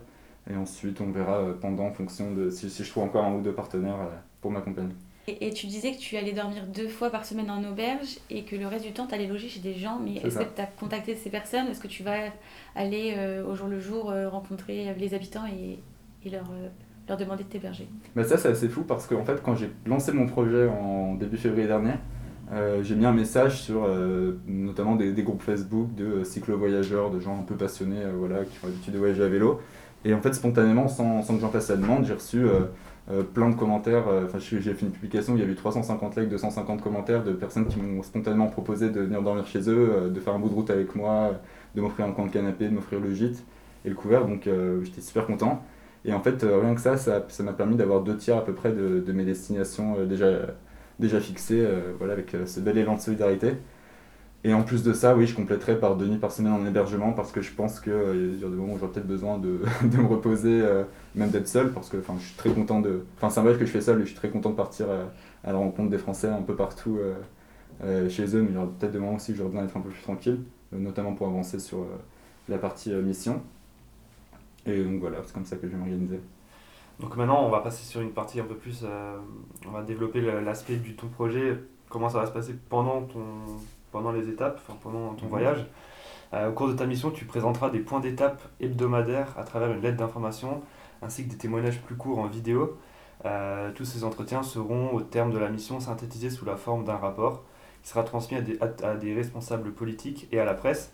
Et 0.49 0.55
ensuite 0.55 1.01
on 1.01 1.11
verra 1.11 1.43
pendant 1.61 1.87
en 1.87 1.93
fonction 1.93 2.33
de 2.33 2.51
si, 2.51 2.71
si 2.71 2.85
je 2.85 2.91
trouve 2.91 3.03
encore 3.03 3.25
un 3.25 3.35
ou 3.35 3.41
deux 3.41 3.53
partenaires 3.53 3.99
pour 4.41 4.53
m'accompagner. 4.53 4.95
Et, 5.27 5.49
et 5.49 5.53
tu 5.53 5.67
disais 5.67 5.91
que 5.91 5.99
tu 5.99 6.17
allais 6.17 6.33
dormir 6.33 6.67
deux 6.69 6.87
fois 6.87 7.11
par 7.11 7.27
semaine 7.27 7.51
en 7.51 7.65
auberge 7.65 8.19
et 8.31 8.45
que 8.45 8.55
le 8.55 8.69
reste 8.69 8.85
du 8.85 8.93
temps, 8.93 9.09
tu 9.09 9.15
allais 9.15 9.27
loger 9.27 9.49
chez 9.49 9.59
des 9.59 9.75
gens. 9.75 9.99
Mais 9.99 10.15
est-ce 10.19 10.39
que 10.39 10.45
tu 10.45 10.61
as 10.61 10.67
contacté 10.67 11.17
ces 11.17 11.31
personnes? 11.31 11.67
Est-ce 11.67 11.81
que 11.81 11.89
tu 11.89 12.05
vas 12.05 12.31
aller 12.77 13.15
euh, 13.17 13.45
au 13.45 13.57
jour 13.57 13.67
le 13.67 13.81
jour 13.81 14.11
euh, 14.11 14.29
rencontrer 14.29 14.95
les 14.95 15.15
habitants 15.15 15.47
et, 15.47 15.81
et 16.27 16.31
leur, 16.31 16.45
euh, 16.51 16.69
leur 17.09 17.17
demander 17.17 17.45
de 17.45 17.49
t'héberger 17.49 17.89
ça 18.17 18.37
c'est 18.37 18.49
assez 18.49 18.69
fou 18.69 18.83
parce 18.83 19.07
qu'en 19.07 19.25
fait 19.25 19.43
quand 19.43 19.55
j'ai 19.55 19.71
lancé 19.87 20.13
mon 20.13 20.27
projet 20.27 20.69
en 20.69 21.15
début 21.15 21.37
février 21.37 21.67
dernier, 21.67 21.95
euh, 22.53 22.83
j'ai 22.83 22.95
mis 22.95 23.07
un 23.07 23.13
message 23.13 23.61
sur 23.61 23.85
euh, 23.85 24.39
notamment 24.47 24.97
des, 24.97 25.13
groupes 25.23 25.43
Facebook 25.43 25.95
de 25.95 26.25
cyclo-voyageurs, 26.25 27.11
de 27.11 27.21
gens 27.21 27.39
un 27.39 27.43
peu 27.43 27.55
passionnés 27.55 28.03
voilà, 28.17 28.45
qui 28.45 28.59
ont 28.63 28.69
l'habitude 28.69 28.93
de 28.93 28.99
voyager 28.99 29.23
à 29.23 29.29
vélo. 29.29 29.61
Et 30.05 30.15
en 30.15 30.21
fait 30.21 30.33
spontanément, 30.33 30.87
sans, 30.87 31.23
sans 31.23 31.35
que 31.35 31.41
j'en 31.41 31.49
fasse 31.49 31.71
la 31.71 31.77
demande, 31.77 32.05
j'ai 32.05 32.15
reçu 32.15 32.45
plein 33.35 33.51
de 33.51 33.57
commentaires. 33.57 34.05
Enfin, 34.25 34.39
j'ai 34.39 34.61
fait 34.61 34.87
une 34.87 34.93
publication, 34.93 35.35
il 35.35 35.43
y 35.43 35.45
a 35.45 35.49
eu 35.49 35.57
350 35.57 36.17
likes, 36.17 36.29
250 36.29 36.81
commentaires 36.81 37.25
de 37.25 37.33
personnes 37.33 37.67
qui 37.67 37.81
m'ont 37.81 38.05
spontanément 38.05 38.47
proposé 38.47 38.91
de 38.91 39.01
venir 39.01 39.21
dormir 39.23 39.45
chez 39.49 39.69
eux, 39.69 40.13
de 40.15 40.21
faire 40.21 40.35
un 40.35 40.39
bout 40.39 40.49
de 40.49 40.55
route 40.55 40.71
avec 40.71 40.95
moi, 40.95 41.33
de 41.75 41.81
m'offrir 41.81 42.07
un 42.07 42.13
coin 42.13 42.27
de 42.27 42.31
canapé, 42.31 42.69
de 42.69 42.75
m'offrir 42.75 43.01
le 43.01 43.13
gîte 43.13 43.43
et 43.85 43.89
le 43.89 43.97
couvert. 43.97 44.25
Donc 44.27 44.49
j'étais 44.85 45.01
super 45.01 45.27
content. 45.27 45.65
Et 46.07 46.13
en 46.15 46.21
fait, 46.21 46.45
euh, 46.45 46.61
rien 46.61 46.75
que 46.75 46.81
ça, 46.81 46.97
ça 46.97 47.43
m'a 47.43 47.53
permis 47.53 47.77
d'avoir 47.77 48.01
deux 48.03 48.17
tiers 48.17 48.37
à 48.39 48.45
peu 48.45 48.55
près 48.55 48.73
de, 48.73 49.01
de 49.01 49.13
mes 49.13 49.25
destinations 49.25 49.99
euh, 49.99 50.07
déjà, 50.07 50.29
déjà 51.01 51.21
fixées, 51.21 51.61
euh, 51.61 51.93
voilà, 51.99 52.13
avec 52.13 52.35
ce 52.47 52.61
bel 52.61 52.79
élan 52.79 52.95
de 52.95 53.01
solidarité. 53.01 53.55
Et 54.45 54.55
en 54.55 54.63
plus 54.63 54.85
de 54.85 54.93
ça, 54.93 55.17
oui, 55.17 55.27
je 55.27 55.35
compléterai 55.35 55.81
par 55.81 55.97
deux 55.97 56.07
nuits 56.07 56.19
par 56.19 56.31
semaine 56.31 56.53
en 56.53 56.65
hébergement 56.65 57.13
parce 57.13 57.33
que 57.33 57.41
je 57.43 57.53
pense 57.53 57.81
qu'il 57.81 57.93
y 57.93 58.45
a 58.45 58.49
des 58.49 58.55
moments 58.55 58.75
où 58.75 58.79
j'aurai 58.79 58.93
peut-être 58.93 59.07
besoin 59.09 59.39
de, 59.39 59.61
de 59.83 59.97
me 59.97 60.07
reposer, 60.07 60.63
même 61.17 61.31
d'être 61.31 61.49
seul, 61.49 61.73
parce 61.73 61.89
que 61.89 61.97
je 62.01 62.25
suis 62.25 62.37
très 62.37 62.51
content 62.51 62.81
de. 62.81 63.05
Enfin, 63.17 63.29
c'est 63.29 63.41
un 63.41 63.43
voyage 63.43 63.59
que 63.59 63.67
je 63.67 63.73
fais 63.73 63.81
seul 63.81 63.99
et 63.99 64.03
je 64.03 64.11
suis 64.11 64.17
très 64.17 64.29
content 64.29 64.51
de 64.51 64.55
partir 64.55 64.87
à 65.43 65.53
la 65.53 65.59
rencontre 65.59 65.91
des 65.91 65.99
Français 65.99 66.29
un 66.29 66.43
peu 66.43 66.55
partout 66.55 67.01
chez 68.09 68.37
eux, 68.37 68.43
mais 68.43 68.51
il 68.51 68.55
y 68.55 68.57
aura 68.57 68.69
peut-être 68.79 68.93
des 68.93 69.01
moments 69.01 69.17
aussi 69.17 69.33
où 69.33 69.35
j'aurai 69.35 69.49
besoin 69.49 69.65
d'être 69.65 69.77
un 69.77 69.81
peu 69.81 69.91
plus 69.91 70.03
tranquille, 70.03 70.39
notamment 70.71 71.15
pour 71.15 71.27
avancer 71.27 71.59
sur 71.59 71.85
la 72.49 72.59
partie 72.59 72.93
mission. 72.93 73.43
Et 74.67 74.83
donc 74.83 75.01
voilà, 75.01 75.19
c'est 75.25 75.33
comme 75.33 75.45
ça 75.45 75.57
que 75.57 75.67
je 75.67 75.73
vais 75.73 75.79
m'organiser. 75.79 76.21
Donc 77.01 77.17
maintenant, 77.17 77.45
on 77.45 77.51
va 77.51 77.61
passer 77.61 77.85
sur 77.85 78.01
une 78.01 78.13
partie 78.13 78.41
un 78.41 78.45
peu 78.45 78.55
plus. 78.57 78.83
euh, 78.85 79.17
on 79.67 79.71
va 79.71 79.83
développer 79.83 80.21
l'aspect 80.21 80.77
du 80.77 80.95
ton 80.97 81.09
projet, 81.09 81.57
comment 81.89 82.09
ça 82.09 82.19
va 82.21 82.27
se 82.27 82.33
passer 82.33 82.55
pendant, 82.69 83.03
ton, 83.03 83.21
pendant 83.93 84.13
les 84.13 84.29
étapes, 84.29 84.61
enfin, 84.67 84.79
pendant 84.83 85.15
ton 85.15 85.25
Mhm. 85.27 85.31
voyage. 85.31 85.67
Euh, 86.35 86.49
au 86.51 86.53
cours 86.53 86.69
de 86.69 86.73
ta 86.73 86.87
mission, 86.87 87.11
tu 87.11 87.25
présenteras 87.25 87.71
des 87.71 87.79
points 87.81 88.01
d'étape 88.01 88.43
hebdomadaires 88.61 89.35
à 89.39 89.45
travers 89.45 89.71
une 89.71 89.81
lettre 89.83 89.99
d'information 89.99 90.63
ainsi 91.03 91.25
que 91.25 91.31
des 91.31 91.37
témoignages 91.37 91.81
plus 91.83 91.95
courts 91.97 92.19
en 92.19 92.27
vidéo. 92.27 92.77
Euh, 93.25 93.71
tous 93.75 93.85
ces 93.85 94.03
entretiens 94.03 94.43
seront, 94.43 94.93
au 94.93 95.01
terme 95.03 95.31
de 95.33 95.39
la 95.39 95.49
mission, 95.51 95.79
synthétisés 95.81 96.31
sous 96.31 96.45
la 96.45 96.57
forme 96.57 96.85
d'un 96.85 96.97
rapport 96.97 97.45
qui 97.83 97.91
sera 97.91 98.03
transmis 98.03 98.39
à 98.39 98.41
des, 98.41 98.59
à, 98.61 98.89
à 98.89 98.95
des 98.97 99.15
responsables 99.15 99.71
politiques 99.73 100.29
et 100.33 100.41
à 100.41 100.45
la 100.45 100.55
presse. 100.55 100.93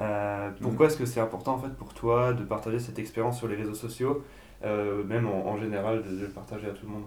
Euh, 0.00 0.50
pourquoi 0.60 0.86
est-ce 0.86 0.96
que 0.96 1.06
c'est 1.06 1.20
important 1.20 1.54
en 1.54 1.58
fait 1.58 1.74
pour 1.74 1.94
toi 1.94 2.32
de 2.32 2.42
partager 2.42 2.78
cette 2.80 2.98
expérience 2.98 3.38
sur 3.38 3.46
les 3.46 3.54
réseaux 3.54 3.74
sociaux 3.74 4.24
euh, 4.64 5.04
même 5.04 5.26
en, 5.26 5.46
en 5.46 5.56
général, 5.56 6.02
de, 6.02 6.10
de 6.16 6.22
le 6.22 6.28
partager 6.28 6.66
à 6.66 6.70
tout 6.70 6.86
le 6.86 6.92
monde? 6.92 7.04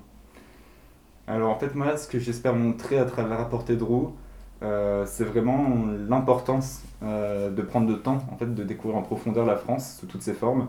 Alors 1.27 1.49
en 1.49 1.59
fait 1.59 1.75
moi 1.75 1.97
ce 1.97 2.07
que 2.07 2.19
j'espère 2.19 2.55
montrer 2.55 2.97
à 2.97 3.05
travers 3.05 3.37
la 3.37 3.45
portée 3.45 3.75
de 3.75 3.83
roue, 3.83 4.15
euh, 4.63 5.05
c'est 5.05 5.25
vraiment 5.25 5.85
l'importance 6.07 6.83
de 7.01 7.61
prendre 7.61 7.89
le 7.89 7.99
temps 7.99 8.19
en 8.31 8.37
fait 8.37 8.53
de 8.55 8.63
découvrir 8.63 8.97
en 8.97 9.03
profondeur 9.03 9.45
la 9.45 9.55
France 9.55 9.97
sous 9.99 10.07
toutes 10.07 10.23
ses 10.23 10.33
formes. 10.33 10.67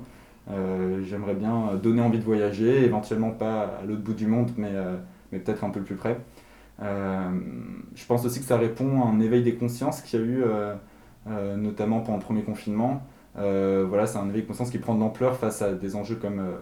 J'aimerais 1.05 1.35
bien 1.35 1.75
donner 1.83 2.03
envie 2.03 2.19
de 2.19 2.25
voyager, 2.25 2.85
éventuellement 2.85 3.31
pas 3.31 3.79
à 3.81 3.85
l'autre 3.87 4.03
bout 4.03 4.15
du 4.15 4.27
monde, 4.27 4.51
mais, 4.57 4.73
mais 5.31 5.39
peut-être 5.39 5.63
un 5.65 5.71
peu 5.71 5.81
plus 5.81 5.95
près. 5.95 6.19
Je 6.81 8.07
pense 8.07 8.25
aussi 8.25 8.41
que 8.41 8.47
ça 8.47 8.57
répond 8.57 9.03
à 9.03 9.07
un 9.07 9.21
éveil 9.21 9.43
des 9.43 9.55
consciences 9.55 10.01
qu'il 10.03 10.21
y 10.21 10.23
a 10.23 10.27
eu 10.27 10.45
notamment 11.27 12.01
pendant 12.01 12.19
le 12.19 12.25
premier 12.25 12.43
confinement. 12.43 13.03
Euh, 13.37 13.85
voilà, 13.89 14.07
c'est 14.07 14.19
un 14.19 14.29
éveil 14.29 14.43
de 14.43 14.47
conscience 14.47 14.71
qui 14.71 14.79
prend 14.79 14.95
de 14.95 15.01
l'ampleur 15.01 15.37
face 15.37 15.63
à 15.63 15.73
des 15.73 15.95
enjeux 15.97 16.17
comme 16.17 16.41
euh, 16.41 16.53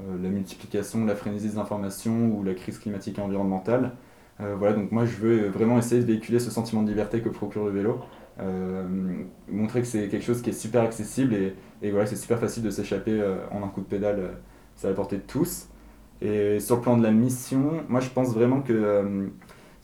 euh, 0.00 0.22
la 0.22 0.28
multiplication, 0.28 1.04
la 1.04 1.16
frénésie 1.16 1.50
des 1.50 1.58
informations 1.58 2.30
ou 2.30 2.42
la 2.42 2.54
crise 2.54 2.78
climatique 2.78 3.18
et 3.18 3.22
environnementale. 3.22 3.92
Euh, 4.40 4.54
voilà, 4.58 4.74
donc 4.74 4.90
moi 4.90 5.04
je 5.04 5.16
veux 5.16 5.48
vraiment 5.48 5.78
essayer 5.78 6.00
de 6.00 6.06
véhiculer 6.06 6.38
ce 6.38 6.50
sentiment 6.50 6.82
de 6.82 6.88
liberté 6.88 7.20
que 7.20 7.28
procure 7.28 7.66
le 7.66 7.70
vélo, 7.70 8.00
euh, 8.40 8.84
montrer 9.48 9.80
que 9.80 9.86
c'est 9.86 10.08
quelque 10.08 10.24
chose 10.24 10.42
qui 10.42 10.50
est 10.50 10.54
super 10.54 10.82
accessible 10.82 11.34
et, 11.34 11.54
et 11.82 11.90
voilà, 11.90 12.06
c'est 12.06 12.16
super 12.16 12.38
facile 12.38 12.62
de 12.62 12.70
s'échapper 12.70 13.12
euh, 13.20 13.36
en 13.52 13.62
un 13.62 13.68
coup 13.68 13.80
de 13.80 13.86
pédale, 13.86 14.18
euh, 14.18 14.32
c'est 14.76 14.86
à 14.86 14.90
la 14.90 14.96
portée 14.96 15.16
de 15.16 15.22
tous. 15.22 15.68
Et 16.20 16.58
sur 16.58 16.76
le 16.76 16.82
plan 16.82 16.96
de 16.96 17.02
la 17.02 17.10
mission, 17.12 17.82
moi 17.88 18.00
je 18.00 18.08
pense 18.08 18.32
vraiment 18.34 18.62
que 18.62 18.72
euh, 18.72 19.26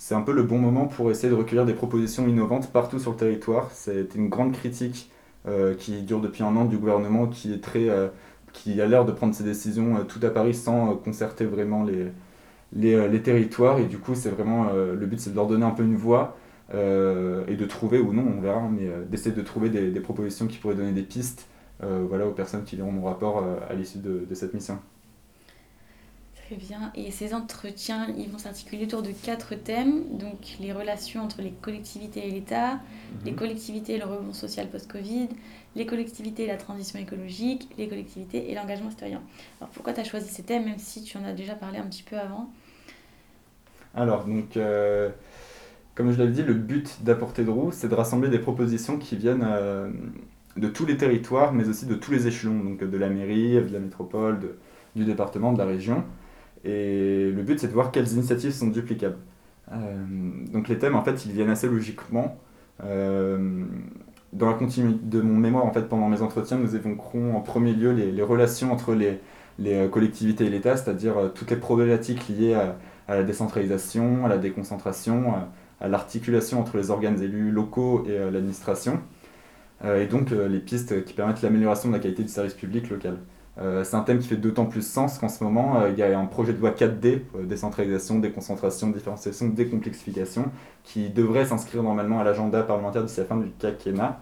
c'est 0.00 0.14
un 0.14 0.22
peu 0.22 0.32
le 0.32 0.42
bon 0.42 0.56
moment 0.56 0.86
pour 0.86 1.10
essayer 1.10 1.28
de 1.28 1.34
recueillir 1.34 1.66
des 1.66 1.74
propositions 1.74 2.26
innovantes 2.26 2.72
partout 2.72 2.98
sur 2.98 3.10
le 3.10 3.18
territoire. 3.18 3.70
C'est 3.70 4.14
une 4.14 4.30
grande 4.30 4.52
critique 4.52 5.10
euh, 5.46 5.74
qui 5.74 6.00
dure 6.00 6.22
depuis 6.22 6.42
un 6.42 6.56
an 6.56 6.64
du 6.64 6.78
gouvernement 6.78 7.26
qui 7.26 7.52
est 7.52 7.62
très 7.62 7.90
euh, 7.90 8.08
qui 8.54 8.80
a 8.80 8.86
l'air 8.86 9.04
de 9.04 9.12
prendre 9.12 9.34
ses 9.34 9.44
décisions 9.44 9.98
euh, 9.98 10.04
tout 10.04 10.18
à 10.22 10.30
Paris 10.30 10.54
sans 10.54 10.96
concerter 10.96 11.44
vraiment 11.44 11.84
les, 11.84 12.06
les, 12.72 13.22
territoires. 13.22 13.78
Et 13.78 13.84
du 13.84 13.98
coup, 13.98 14.14
c'est 14.14 14.30
vraiment 14.30 14.72
le 14.72 15.04
but, 15.04 15.20
c'est 15.20 15.30
de 15.30 15.36
leur 15.36 15.46
donner 15.46 15.66
un 15.66 15.70
peu 15.70 15.82
une 15.82 15.96
voix 15.96 16.34
et 16.72 17.56
de 17.56 17.66
trouver, 17.66 17.98
ou 17.98 18.14
non, 18.14 18.24
on 18.38 18.40
verra, 18.40 18.70
mais 18.70 18.88
d'essayer 19.10 19.36
de 19.36 19.42
trouver 19.42 19.68
des, 19.68 20.00
propositions 20.00 20.46
qui 20.46 20.56
pourraient 20.56 20.76
donner 20.76 20.92
des 20.92 21.02
pistes 21.02 21.46
voilà, 21.80 22.26
aux 22.26 22.32
personnes 22.32 22.64
qui 22.64 22.76
liront 22.76 22.92
mon 22.92 23.04
rapport 23.04 23.44
à 23.68 23.74
l'issue 23.74 23.98
de 23.98 24.34
cette 24.34 24.54
mission. 24.54 24.78
Très 26.50 26.58
bien. 26.58 26.90
Et 26.96 27.12
ces 27.12 27.32
entretiens, 27.32 28.08
ils 28.18 28.28
vont 28.28 28.38
s'articuler 28.38 28.82
autour 28.82 29.02
de 29.02 29.12
quatre 29.12 29.54
thèmes. 29.54 30.02
Donc 30.18 30.56
les 30.58 30.72
relations 30.72 31.22
entre 31.22 31.42
les 31.42 31.52
collectivités 31.52 32.26
et 32.26 32.30
l'État, 32.32 32.80
les 33.24 33.34
collectivités 33.34 33.94
et 33.94 33.98
le 33.98 34.04
rebond 34.04 34.32
social 34.32 34.68
post-Covid, 34.68 35.28
les 35.76 35.86
collectivités 35.86 36.42
et 36.42 36.46
la 36.48 36.56
transition 36.56 36.98
écologique, 36.98 37.68
les 37.78 37.86
collectivités 37.86 38.50
et 38.50 38.56
l'engagement 38.56 38.90
citoyen. 38.90 39.22
Alors 39.60 39.70
pourquoi 39.70 39.92
tu 39.92 40.00
as 40.00 40.04
choisi 40.04 40.28
ces 40.28 40.42
thèmes, 40.42 40.64
même 40.64 40.78
si 40.78 41.04
tu 41.04 41.16
en 41.18 41.24
as 41.24 41.34
déjà 41.34 41.54
parlé 41.54 41.78
un 41.78 41.86
petit 41.86 42.02
peu 42.02 42.18
avant? 42.18 42.50
Alors, 43.94 44.24
donc, 44.24 44.56
euh, 44.56 45.10
comme 45.94 46.10
je 46.10 46.18
l'avais 46.18 46.32
dit, 46.32 46.42
le 46.42 46.54
but 46.54 47.04
d'apporter 47.04 47.44
de 47.44 47.50
roue, 47.50 47.70
c'est 47.70 47.88
de 47.88 47.94
rassembler 47.94 48.28
des 48.28 48.40
propositions 48.40 48.98
qui 48.98 49.14
viennent 49.14 49.46
euh, 49.48 49.88
de 50.56 50.68
tous 50.68 50.84
les 50.84 50.96
territoires, 50.96 51.52
mais 51.52 51.68
aussi 51.68 51.86
de 51.86 51.94
tous 51.94 52.10
les 52.10 52.26
échelons, 52.26 52.58
donc 52.58 52.82
de 52.82 52.98
la 52.98 53.08
mairie, 53.08 53.52
de 53.52 53.72
la 53.72 53.78
métropole, 53.78 54.40
de- 54.40 54.58
du 54.96 55.04
département, 55.04 55.52
de 55.52 55.58
la 55.58 55.66
région. 55.66 56.02
Et 56.64 57.30
le 57.30 57.42
but, 57.42 57.58
c'est 57.58 57.68
de 57.68 57.72
voir 57.72 57.90
quelles 57.90 58.12
initiatives 58.12 58.52
sont 58.52 58.68
duplicables. 58.68 59.18
Euh, 59.72 60.04
donc 60.52 60.68
les 60.68 60.78
thèmes, 60.78 60.94
en 60.94 61.02
fait, 61.02 61.24
ils 61.26 61.32
viennent 61.32 61.50
assez 61.50 61.68
logiquement. 61.68 62.38
Euh, 62.84 63.64
dans 64.32 64.46
la 64.46 64.54
continuité 64.54 65.00
de 65.02 65.20
mon 65.20 65.36
mémoire, 65.36 65.64
en 65.64 65.72
fait, 65.72 65.88
pendant 65.88 66.08
mes 66.08 66.22
entretiens, 66.22 66.58
nous 66.58 66.76
évoquerons 66.76 67.36
en 67.36 67.40
premier 67.40 67.72
lieu 67.72 67.92
les, 67.92 68.22
relations 68.22 68.72
entre 68.72 68.94
les, 68.94 69.18
euh, 69.66 69.88
collectivités 69.88 70.46
et 70.46 70.50
l'État, 70.50 70.76
c'est-à-dire 70.76 71.32
toutes 71.34 71.50
les 71.50 71.56
problématiques 71.56 72.28
liées 72.28 72.54
à, 72.54 72.76
la 73.08 73.22
décentralisation, 73.24 74.24
à 74.24 74.28
la 74.28 74.38
déconcentration, 74.38 75.34
à, 75.80 75.88
l'articulation 75.88 76.60
entre 76.60 76.76
les 76.76 76.90
organes 76.90 77.20
élus 77.22 77.50
locaux 77.50 78.04
et 78.06 78.18
l'administration. 78.30 79.00
et 79.82 80.06
donc 80.06 80.30
les 80.30 80.60
pistes 80.60 81.04
qui 81.06 81.14
permettent 81.14 81.40
l'amélioration 81.40 81.88
de 81.88 81.94
la 81.94 82.00
qualité 82.00 82.22
du 82.22 82.28
service 82.28 82.52
public 82.52 82.90
local. 82.90 83.16
C'est 83.60 83.94
un 83.94 84.00
thème 84.00 84.18
qui 84.18 84.28
fait 84.28 84.36
d'autant 84.36 84.64
plus 84.64 84.86
sens 84.86 85.18
qu'en 85.18 85.28
ce 85.28 85.44
moment, 85.44 85.86
il 85.86 85.98
y 85.98 86.02
a 86.02 86.18
un 86.18 86.24
projet 86.24 86.54
de 86.54 86.60
loi 86.60 86.70
4D, 86.70 87.20
décentralisation, 87.44 88.18
déconcentration, 88.18 88.88
différenciation, 88.88 89.48
décomplexification, 89.48 90.50
qui 90.82 91.10
devrait 91.10 91.44
s'inscrire 91.44 91.82
normalement 91.82 92.20
à 92.20 92.24
l'agenda 92.24 92.62
parlementaire 92.62 93.04
d'ici 93.04 93.20
la 93.20 93.26
fin 93.26 93.36
du 93.36 93.50
quinquennat. 93.58 94.20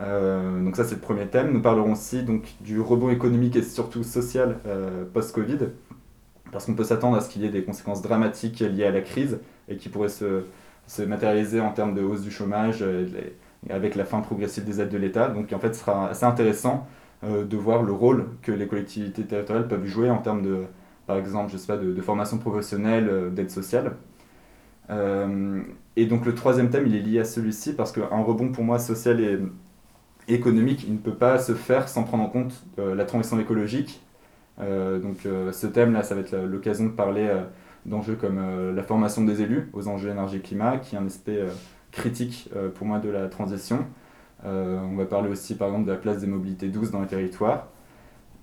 Euh, 0.00 0.62
donc 0.62 0.76
ça 0.76 0.84
c'est 0.84 0.94
le 0.94 1.00
premier 1.00 1.26
thème. 1.26 1.52
Nous 1.52 1.60
parlerons 1.60 1.92
aussi 1.92 2.22
donc, 2.22 2.54
du 2.60 2.80
rebond 2.80 3.10
économique 3.10 3.56
et 3.56 3.62
surtout 3.62 4.04
social 4.04 4.58
euh, 4.66 5.04
post-Covid, 5.12 5.58
parce 6.52 6.66
qu'on 6.66 6.74
peut 6.74 6.84
s'attendre 6.84 7.16
à 7.16 7.20
ce 7.20 7.28
qu'il 7.28 7.42
y 7.42 7.46
ait 7.46 7.50
des 7.50 7.64
conséquences 7.64 8.02
dramatiques 8.02 8.60
liées 8.60 8.84
à 8.84 8.90
la 8.90 9.00
crise 9.00 9.38
et 9.68 9.76
qui 9.76 9.88
pourraient 9.88 10.08
se, 10.08 10.44
se 10.86 11.02
matérialiser 11.02 11.60
en 11.60 11.72
termes 11.72 11.94
de 11.94 12.02
hausse 12.02 12.22
du 12.22 12.30
chômage 12.30 12.78
euh, 12.82 13.06
avec 13.70 13.96
la 13.96 14.04
fin 14.04 14.20
progressive 14.20 14.64
des 14.64 14.80
aides 14.80 14.90
de 14.90 14.98
l'État. 14.98 15.28
Donc 15.28 15.52
en 15.52 15.58
fait 15.58 15.74
ce 15.74 15.80
sera 15.80 16.10
assez 16.10 16.24
intéressant 16.24 16.86
de 17.22 17.56
voir 17.56 17.82
le 17.82 17.92
rôle 17.92 18.26
que 18.42 18.52
les 18.52 18.66
collectivités 18.68 19.24
territoriales 19.24 19.66
peuvent 19.66 19.86
jouer 19.86 20.08
en 20.08 20.18
termes 20.18 20.42
de, 20.42 20.64
par 21.06 21.16
exemple, 21.16 21.50
je 21.52 21.56
sais 21.56 21.66
pas, 21.66 21.76
de, 21.76 22.00
formation 22.00 22.38
professionnelle, 22.38 23.32
d'aide 23.34 23.50
sociale. 23.50 23.96
et 24.90 26.06
donc 26.06 26.24
le 26.26 26.34
troisième 26.34 26.70
thème, 26.70 26.86
il 26.86 26.94
est 26.94 27.00
lié 27.00 27.20
à 27.20 27.24
celui-ci 27.24 27.72
parce 27.72 27.92
qu'un 27.92 28.22
rebond 28.22 28.50
pour 28.50 28.62
moi 28.62 28.78
social 28.78 29.20
et 29.20 29.38
économique, 30.28 30.84
il 30.86 30.94
ne 30.94 30.98
peut 30.98 31.14
pas 31.14 31.38
se 31.38 31.54
faire 31.54 31.88
sans 31.88 32.04
prendre 32.04 32.24
en 32.24 32.28
compte 32.28 32.64
euh, 32.78 32.94
la 32.94 33.04
transition 33.04 33.40
écologique. 33.40 34.02
Euh, 34.60 34.98
donc 34.98 35.24
euh, 35.26 35.52
ce 35.52 35.66
thème-là, 35.66 36.02
ça 36.02 36.14
va 36.14 36.20
être 36.20 36.36
l'occasion 36.36 36.84
de 36.84 36.90
parler 36.90 37.28
d'enjeux 37.86 38.16
comme 38.16 38.74
la 38.74 38.82
formation 38.82 39.24
des 39.24 39.40
élus 39.40 39.70
aux 39.72 39.88
enjeux 39.88 40.10
énergie-climat, 40.10 40.78
qui 40.78 40.94
est 40.94 40.98
un 40.98 41.06
aspect 41.06 41.42
critique 41.90 42.50
pour 42.74 42.86
moi 42.86 42.98
de 42.98 43.08
la 43.08 43.28
transition. 43.28 43.86
On 44.44 44.96
va 44.96 45.04
parler 45.04 45.28
aussi 45.28 45.56
par 45.56 45.68
exemple 45.68 45.86
de 45.86 45.92
la 45.92 45.98
place 45.98 46.18
des 46.20 46.26
mobilités 46.26 46.68
douces 46.68 46.90
dans 46.90 47.00
les 47.00 47.06
territoires. 47.06 47.68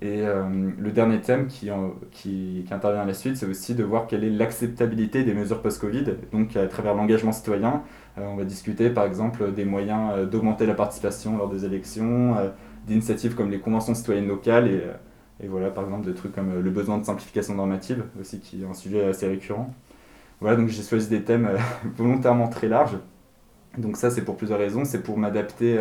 Et 0.01 0.23
le 0.23 0.91
dernier 0.91 1.21
thème 1.21 1.47
qui, 1.47 1.69
intervient 2.69 3.01
à 3.01 3.05
la 3.05 3.13
suite, 3.13 3.37
c'est 3.37 3.45
aussi 3.45 3.75
de 3.75 3.83
voir 3.83 4.07
quelle 4.07 4.23
est 4.23 4.29
l'acceptabilité 4.29 5.23
des 5.23 5.33
mesures 5.33 5.61
post-Covid, 5.61 6.05
donc 6.33 6.55
à 6.57 6.67
travers 6.67 6.95
l'engagement 6.95 7.31
citoyen, 7.31 7.83
euh, 8.17 8.25
on 8.27 8.35
va 8.35 8.45
discuter 8.45 8.89
par 8.89 9.05
exemple 9.05 9.51
des 9.51 9.65
moyens 9.65 10.11
euh, 10.13 10.25
d'augmenter 10.25 10.65
la 10.65 10.73
participation 10.73 11.37
lors 11.37 11.49
des 11.49 11.65
élections, 11.65 12.37
euh, 12.37 12.49
d'initiatives 12.87 13.35
comme 13.35 13.51
les 13.51 13.59
conventions 13.59 13.93
citoyennes 13.93 14.27
locales 14.27 14.67
et, 14.67 14.83
et, 15.43 15.47
voilà 15.47 15.69
par 15.69 15.83
exemple 15.83 16.05
des 16.05 16.13
trucs 16.13 16.33
comme 16.33 16.61
le 16.61 16.69
besoin 16.69 16.97
de 16.97 17.03
simplification 17.03 17.55
normative 17.55 18.03
aussi 18.19 18.39
qui 18.39 18.61
est 18.61 18.65
un 18.65 18.73
sujet 18.73 19.03
assez 19.05 19.27
récurrent. 19.27 19.73
Voilà 20.39 20.55
donc 20.55 20.69
j'ai 20.69 20.83
choisi 20.83 21.09
des 21.09 21.23
thèmes 21.23 21.49
volontairement 21.97 22.47
très 22.47 22.67
larges. 22.67 22.97
Donc 23.77 23.97
ça 23.97 24.09
c'est 24.09 24.23
pour 24.23 24.37
plusieurs 24.37 24.59
raisons, 24.59 24.85
c'est 24.85 25.03
pour 25.03 25.17
m'adapter 25.17 25.79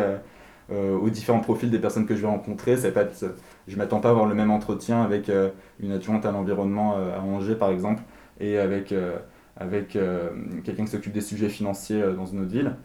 aux 0.71 1.09
différents 1.09 1.39
profils 1.39 1.69
des 1.69 1.79
personnes 1.79 2.05
que 2.05 2.15
je 2.15 2.21
vais 2.21 2.27
rencontrer. 2.27 2.75
Je 2.75 3.77
m'attends 3.77 3.99
pas 3.99 4.09
à 4.09 4.11
avoir 4.11 4.25
le 4.25 4.35
même 4.35 4.51
entretien 4.51 5.01
avec 5.01 5.31
une 5.79 5.91
adjointe 5.91 6.25
à 6.25 6.31
l'environnement 6.31 6.95
à 6.97 7.21
Angers 7.21 7.55
par 7.55 7.69
exemple 7.69 8.01
et 8.39 8.57
avec 8.57 8.93
avec 9.57 9.95
euh, 9.95 10.29
quelqu'un 10.63 10.85
qui 10.85 10.91
s'occupe 10.91 11.13
des 11.13 11.21
sujets 11.21 11.49
financiers 11.49 12.01
euh, 12.01 12.13
dans 12.13 12.25
une 12.25 12.39
autre 12.39 12.51
ville. 12.51 12.75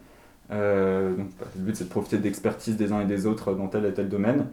Euh, 0.51 1.15
bah, 1.39 1.45
le 1.55 1.61
but 1.61 1.75
c'est 1.75 1.85
de 1.85 1.89
profiter 1.89 2.17
d'expertise 2.17 2.77
des 2.77 2.91
uns 2.91 3.01
et 3.01 3.05
des 3.05 3.25
autres 3.25 3.53
dans 3.53 3.67
tel 3.67 3.85
et 3.85 3.93
tel 3.93 4.09
domaine. 4.09 4.47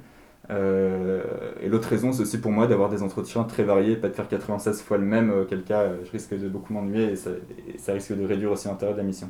et 0.51 1.69
l'autre 1.69 1.89
raison, 1.89 2.13
c'est 2.13 2.23
aussi 2.23 2.39
pour 2.41 2.53
moi 2.53 2.67
d'avoir 2.67 2.89
des 2.89 3.03
entretiens 3.03 3.45
très 3.45 3.65
variés, 3.65 3.97
pas 3.97 4.09
de 4.09 4.15
faire 4.15 4.29
96 4.29 4.83
fois 4.83 4.99
le 4.99 5.05
même, 5.05 5.31
auquel 5.31 5.63
cas 5.63 5.91
je 6.05 6.11
risque 6.11 6.39
de 6.39 6.49
beaucoup 6.49 6.73
m'ennuyer 6.73 7.13
et 7.13 7.17
ça, 7.17 7.93
risque 7.93 8.17
de 8.17 8.25
réduire 8.25 8.53
aussi 8.53 8.69
l'intérêt 8.69 8.93
de 8.93 8.99
la 8.99 9.05
mission. 9.05 9.29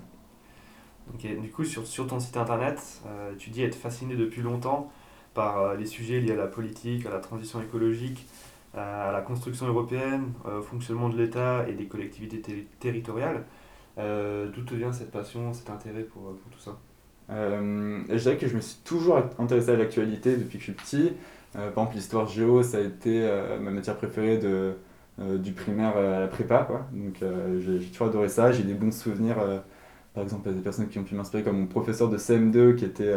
Du 1.14 1.50
coup, 1.50 1.64
sur, 1.64 1.86
sur 1.86 2.06
ton 2.06 2.20
site 2.20 2.36
internet, 2.36 3.02
tu 3.38 3.50
dis 3.50 3.62
être 3.62 3.74
fasciné 3.74 4.14
depuis 4.16 4.42
longtemps 4.42 4.90
par 5.34 5.74
les 5.74 5.86
sujets 5.86 6.20
liés 6.20 6.32
à 6.32 6.36
la 6.36 6.46
politique, 6.46 7.06
à 7.06 7.10
la 7.10 7.18
transition 7.18 7.60
écologique, 7.60 8.26
à 8.74 9.10
la 9.12 9.20
construction 9.20 9.66
européenne, 9.66 10.32
au 10.44 10.62
fonctionnement 10.62 11.08
de 11.08 11.16
l'État 11.16 11.66
et 11.68 11.72
des 11.72 11.86
collectivités 11.86 12.66
territoriales. 12.78 13.44
Euh, 13.98 14.48
d'où 14.54 14.62
te 14.62 14.74
vient 14.74 14.92
cette 14.92 15.10
passion, 15.10 15.52
cet 15.52 15.70
intérêt 15.70 16.02
pour, 16.02 16.36
tout 16.52 16.60
ça? 16.60 16.78
Euh, 17.30 18.00
Je 18.08 18.16
dirais 18.16 18.36
que 18.36 18.46
je 18.46 18.54
me 18.54 18.60
suis 18.60 18.78
toujours 18.84 19.20
intéressé 19.38 19.70
à 19.70 19.76
l'actualité 19.76 20.36
depuis 20.36 20.58
que 20.58 20.64
je 20.64 20.70
suis 20.70 20.72
petit. 20.72 21.12
Euh, 21.56 21.70
par 21.70 21.84
exemple, 21.84 21.96
l'histoire 21.96 22.26
géo, 22.28 22.62
ça 22.62 22.78
a 22.78 22.80
été 22.80 23.28
ma 23.60 23.70
matière 23.70 23.96
préférée 23.96 24.38
de, 24.38 24.74
du 25.18 25.52
primaire 25.52 25.96
à 25.96 26.20
la 26.20 26.28
prépa. 26.28 26.68
Donc 26.92 27.24
j'ai 27.60 27.80
toujours 27.88 28.08
adoré 28.08 28.28
ça. 28.28 28.52
J'ai 28.52 28.62
des 28.62 28.74
bons 28.74 28.92
souvenirs, 28.92 29.36
par 30.18 30.24
exemple, 30.24 30.52
des 30.52 30.60
personnes 30.60 30.88
qui 30.88 30.98
ont 30.98 31.04
pu 31.04 31.14
m'inspirer, 31.14 31.44
comme 31.44 31.60
mon 31.60 31.66
professeur 31.66 32.08
de 32.08 32.18
CM2 32.18 32.74
qui 32.74 32.84
était 32.84 33.14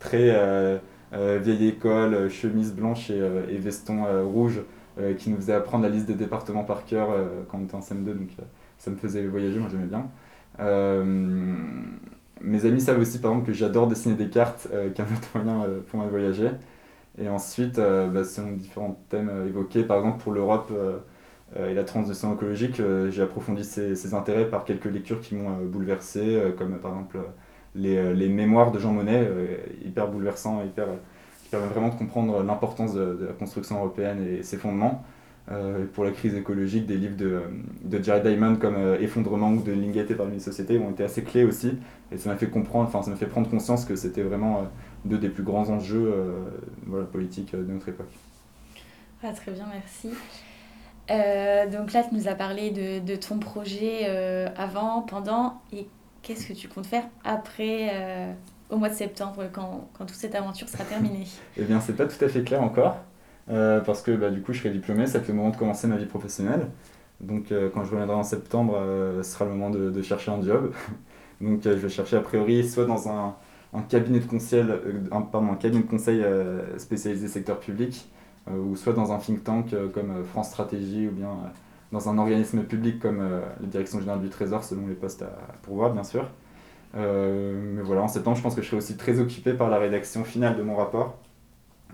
très 0.00 0.80
vieille 1.12 1.68
école, 1.68 2.28
chemise 2.28 2.72
blanche 2.74 3.10
et, 3.10 3.58
veston 3.58 4.04
rouge. 4.28 4.60
Euh, 4.98 5.14
qui 5.14 5.30
nous 5.30 5.36
faisait 5.36 5.54
apprendre 5.54 5.84
la 5.84 5.90
liste 5.90 6.06
des 6.06 6.14
départements 6.14 6.64
par 6.64 6.84
cœur 6.84 7.10
euh, 7.10 7.42
quand 7.48 7.58
on 7.58 7.64
était 7.64 7.76
en 7.76 7.80
CM2, 7.80 8.04
donc 8.06 8.30
euh, 8.38 8.42
ça 8.76 8.90
me 8.90 8.96
faisait 8.96 9.24
voyager, 9.26 9.58
moi 9.60 9.68
j'aimais 9.70 9.86
bien. 9.86 10.08
mes 12.40 12.64
amis 12.66 12.80
savent 12.80 12.98
aussi 12.98 13.20
par 13.20 13.30
exemple 13.30 13.46
que 13.46 13.52
j'adore 13.52 13.86
dessiner 13.86 14.16
des 14.16 14.28
cartes, 14.28 14.68
qu'un 14.94 15.04
autre 15.04 15.28
moyen 15.34 15.64
pour 15.86 15.98
moi 15.98 16.06
de 16.06 16.10
voyager. 16.10 16.50
Et 17.18 17.28
ensuite, 17.28 17.76
bah, 17.76 18.24
selon 18.24 18.52
différents 18.52 19.00
thèmes 19.10 19.30
évoqués, 19.46 19.84
par 19.84 19.98
exemple 19.98 20.22
pour 20.22 20.32
l'Europe 20.32 20.72
et 21.56 21.74
la 21.74 21.84
transition 21.84 22.34
écologique, 22.34 22.80
j'ai 23.10 23.22
approfondi 23.22 23.64
ces, 23.64 24.14
intérêts 24.14 24.48
par 24.48 24.64
quelques 24.64 24.84
lectures 24.84 25.20
qui 25.20 25.34
m'ont 25.34 25.64
bouleversé, 25.64 26.40
comme 26.56 26.78
par 26.78 26.92
exemple 26.92 27.18
les, 27.74 28.14
les, 28.14 28.28
mémoires 28.28 28.70
de 28.70 28.78
Jean 28.78 28.92
Monnet, 28.92 29.28
hyper 29.84 30.08
bouleversant, 30.08 30.62
hyper 30.64 30.86
permet 31.50 31.66
vraiment 31.66 31.88
de 31.88 31.94
comprendre 31.94 32.42
l'importance 32.42 32.94
de, 32.94 33.26
la 33.26 33.32
construction 33.32 33.76
européenne 33.76 34.26
et 34.26 34.42
ses 34.42 34.56
fondements. 34.56 35.04
Euh, 35.50 35.84
pour 35.92 36.04
la 36.04 36.12
crise 36.12 36.34
écologique, 36.34 36.86
des 36.86 36.96
livres 36.96 37.16
de, 37.16 37.42
de 37.82 38.02
Jared 38.02 38.22
Diamond 38.24 38.56
comme 38.56 38.76
euh, 38.76 39.00
Effondrement 39.00 39.50
ou 39.50 39.62
de 39.62 39.72
Lingate 39.72 40.14
parmi 40.14 40.34
les 40.34 40.40
sociétés 40.40 40.78
ont 40.78 40.92
été 40.92 41.02
assez 41.02 41.24
clés 41.24 41.44
aussi. 41.44 41.72
Et 42.12 42.18
ça 42.18 42.30
m'a 42.30 42.36
fait 42.36 42.48
comprendre, 42.48 42.86
enfin 42.86 43.02
ça 43.02 43.10
m'a 43.10 43.16
fait 43.16 43.26
prendre 43.26 43.50
conscience 43.50 43.84
que 43.84 43.96
c'était 43.96 44.22
vraiment 44.22 44.58
euh, 44.58 44.62
deux 45.04 45.18
des 45.18 45.28
plus 45.28 45.42
grands 45.42 45.68
enjeux 45.70 46.14
voilà, 46.86 47.06
politiques 47.06 47.52
de 47.52 47.72
notre 47.72 47.88
époque. 47.88 48.12
Ah, 49.22 49.32
très 49.32 49.52
bien, 49.52 49.66
merci. 49.72 50.10
Donc 51.10 51.92
là, 51.92 52.02
tu 52.08 52.14
nous 52.14 52.28
as 52.28 52.34
parlé 52.34 52.70
de, 52.70 53.16
ton 53.16 53.38
projet 53.38 54.06
avant, 54.56 55.02
pendant, 55.02 55.60
et 55.72 55.86
qu'est-ce 56.22 56.46
que 56.46 56.52
tu 56.52 56.68
comptes 56.68 56.86
faire 56.86 57.04
après 57.24 58.36
au 58.70 58.76
mois 58.76 58.88
de 58.88 58.94
septembre, 58.94 59.44
quand, 59.52 59.88
quand 59.96 60.06
toute 60.06 60.16
cette 60.16 60.34
aventure 60.34 60.68
sera 60.68 60.84
terminée? 60.84 61.26
Eh 61.56 61.62
bien, 61.62 61.80
c'est 61.80 61.96
pas 61.96 62.06
tout 62.06 62.24
à 62.24 62.28
fait 62.28 62.42
clair 62.42 62.62
encore, 62.62 62.96
euh, 63.50 63.80
parce 63.80 64.02
que 64.02 64.12
bah, 64.12 64.30
du 64.30 64.42
coup, 64.42 64.52
je 64.52 64.60
serai 64.60 64.70
diplômé, 64.70 65.06
ça 65.06 65.20
fait 65.20 65.32
le 65.32 65.38
moment 65.38 65.50
de 65.50 65.56
commencer 65.56 65.86
ma 65.86 65.96
vie 65.96 66.06
professionnelle. 66.06 66.68
Donc, 67.20 67.52
euh, 67.52 67.68
quand 67.72 67.84
je 67.84 67.90
reviendrai 67.90 68.16
en 68.16 68.22
septembre, 68.22 68.76
euh, 68.76 69.22
ce 69.22 69.32
sera 69.32 69.44
le 69.44 69.50
moment 69.50 69.70
de, 69.70 70.02
chercher 70.02 70.30
un 70.30 70.42
job. 70.42 70.72
Donc, 71.40 71.60
je 71.64 71.70
vais 71.70 71.88
chercher 71.88 72.16
a 72.16 72.20
priori 72.20 72.68
soit 72.68 72.84
dans 72.84 73.36
cabinet 73.88 74.20
de 74.20 74.26
conseil, 74.26 74.64
un 75.10 75.54
cabinet 75.56 75.82
de 75.82 75.88
conseil 75.88 76.22
spécialisé 76.76 77.28
secteur 77.28 77.58
public, 77.58 78.10
ou 78.48 78.76
soit 78.76 78.92
dans 78.92 79.12
un 79.12 79.18
think 79.18 79.44
tank 79.44 79.74
comme 79.92 80.24
France 80.24 80.48
Stratégie, 80.48 81.08
ou 81.08 81.12
bien 81.12 81.30
dans 81.92 82.08
un 82.08 82.18
organisme 82.18 82.62
public 82.62 82.98
comme 82.98 83.20
la 83.20 83.66
Direction 83.66 84.00
Générale 84.00 84.22
du 84.22 84.28
Trésor, 84.28 84.64
selon 84.64 84.86
les 84.86 84.94
postes 84.94 85.22
à 85.22 85.30
pourvoir, 85.62 85.92
bien 85.92 86.04
sûr. 86.04 86.26
Euh, 86.96 87.54
mais 87.76 87.82
voilà, 87.82 88.02
en 88.02 88.08
septembre, 88.08 88.36
je 88.36 88.42
pense 88.42 88.54
que 88.54 88.62
je 88.62 88.66
serai 88.66 88.76
aussi 88.78 88.96
très 88.96 89.20
occupé 89.20 89.52
par 89.54 89.70
la 89.70 89.78
rédaction 89.78 90.24
finale 90.24 90.56
de 90.56 90.62
mon 90.62 90.76
rapport. 90.76 91.18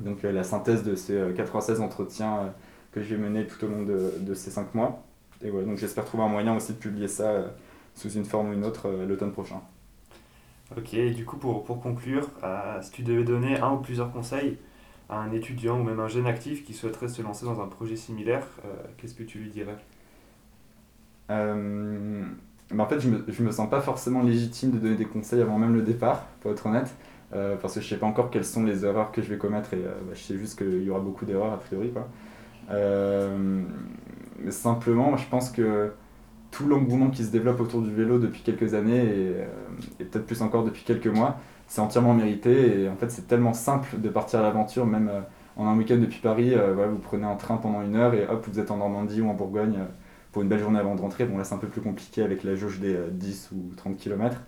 Donc 0.00 0.24
euh, 0.24 0.32
la 0.32 0.42
synthèse 0.42 0.82
de 0.82 0.94
ces 0.94 1.18
96 1.36 1.80
euh, 1.80 1.82
entretiens 1.82 2.52
que 2.92 3.02
je 3.02 3.14
vais 3.14 3.20
mener 3.20 3.46
tout 3.46 3.62
au 3.64 3.68
long 3.68 3.82
de, 3.82 4.12
de 4.20 4.34
ces 4.34 4.50
5 4.50 4.74
mois. 4.74 5.02
Et 5.42 5.50
voilà, 5.50 5.66
donc 5.66 5.76
j'espère 5.76 6.04
trouver 6.04 6.24
un 6.24 6.28
moyen 6.28 6.56
aussi 6.56 6.72
de 6.72 6.78
publier 6.78 7.08
ça 7.08 7.52
sous 7.94 8.10
une 8.10 8.24
forme 8.24 8.50
ou 8.50 8.52
une 8.54 8.64
autre 8.64 8.90
l'automne 9.06 9.32
prochain. 9.32 9.60
Ok, 10.76 10.96
du 11.14 11.24
coup 11.24 11.36
pour, 11.36 11.64
pour 11.64 11.80
conclure, 11.80 12.30
si 12.80 12.90
tu 12.90 13.02
devais 13.02 13.22
donner 13.22 13.58
un 13.58 13.72
ou 13.72 13.76
plusieurs 13.78 14.10
conseils 14.12 14.58
à 15.08 15.18
un 15.18 15.32
étudiant 15.32 15.80
ou 15.80 15.84
même 15.84 16.00
un 16.00 16.08
jeune 16.08 16.26
actif 16.26 16.64
qui 16.64 16.74
souhaiterait 16.74 17.08
se 17.08 17.22
lancer 17.22 17.44
dans 17.44 17.60
un 17.60 17.66
projet 17.66 17.96
similaire, 17.96 18.46
qu'est-ce 18.96 19.14
que 19.14 19.22
tu 19.22 19.38
lui 19.38 19.50
dirais? 19.50 19.76
Mais 22.72 22.82
en 22.82 22.86
fait, 22.86 23.00
je 23.00 23.08
me, 23.08 23.24
je 23.28 23.42
me 23.42 23.50
sens 23.50 23.70
pas 23.70 23.80
forcément 23.80 24.22
légitime 24.22 24.72
de 24.72 24.78
donner 24.78 24.96
des 24.96 25.04
conseils 25.04 25.40
avant 25.40 25.58
même 25.58 25.74
le 25.74 25.82
départ, 25.82 26.26
pour 26.40 26.50
être 26.50 26.66
honnête, 26.66 26.92
euh, 27.34 27.56
parce 27.56 27.74
que 27.74 27.80
je 27.80 27.88
sais 27.88 27.96
pas 27.96 28.06
encore 28.06 28.30
quelles 28.30 28.44
sont 28.44 28.64
les 28.64 28.84
erreurs 28.84 29.12
que 29.12 29.22
je 29.22 29.28
vais 29.28 29.38
commettre 29.38 29.74
et 29.74 29.78
euh, 29.78 29.94
bah, 30.06 30.12
je 30.14 30.20
sais 30.20 30.38
juste 30.38 30.58
qu'il 30.58 30.82
y 30.82 30.90
aura 30.90 31.00
beaucoup 31.00 31.24
d'erreurs 31.24 31.52
a 31.52 31.58
priori. 31.58 31.90
Quoi. 31.90 32.08
Euh, 32.70 33.62
mais 34.38 34.50
simplement, 34.50 35.16
je 35.16 35.28
pense 35.28 35.50
que 35.50 35.92
tout 36.50 36.66
l'engouement 36.66 37.10
qui 37.10 37.24
se 37.24 37.30
développe 37.30 37.60
autour 37.60 37.82
du 37.82 37.92
vélo 37.92 38.18
depuis 38.18 38.42
quelques 38.42 38.74
années 38.74 39.02
et 40.00 40.04
peut-être 40.04 40.26
plus 40.26 40.40
encore 40.42 40.64
depuis 40.64 40.84
quelques 40.84 41.08
mois, 41.08 41.38
c'est 41.66 41.80
entièrement 41.80 42.14
mérité 42.14 42.82
et 42.82 42.88
en 42.88 42.96
fait, 42.96 43.10
c'est 43.10 43.26
tellement 43.26 43.52
simple 43.52 44.00
de 44.00 44.08
partir 44.08 44.40
à 44.40 44.42
l'aventure, 44.42 44.86
même 44.86 45.10
en 45.56 45.66
un 45.66 45.76
week-end 45.76 45.98
depuis 45.98 46.20
Paris, 46.20 46.50
voilà, 46.50 46.88
vous 46.88 46.98
prenez 46.98 47.24
un 47.24 47.34
train 47.34 47.56
pendant 47.56 47.82
une 47.82 47.96
heure 47.96 48.14
et 48.14 48.26
hop, 48.26 48.46
vous 48.50 48.60
êtes 48.60 48.70
en 48.70 48.76
Normandie 48.76 49.20
ou 49.20 49.28
en 49.28 49.34
Bourgogne 49.34 49.78
pour 50.36 50.42
une 50.42 50.50
belle 50.50 50.60
journée 50.60 50.78
avant 50.78 50.94
de 50.94 51.00
rentrer. 51.00 51.24
Bon, 51.24 51.38
là, 51.38 51.44
c'est 51.44 51.54
un 51.54 51.58
peu 51.58 51.66
plus 51.66 51.80
compliqué 51.80 52.22
avec 52.22 52.44
la 52.44 52.56
jauge 52.56 52.78
des 52.78 52.94
10 53.10 53.48
euh, 53.52 53.56
ou 53.56 53.74
30 53.74 53.96
km. 53.96 54.42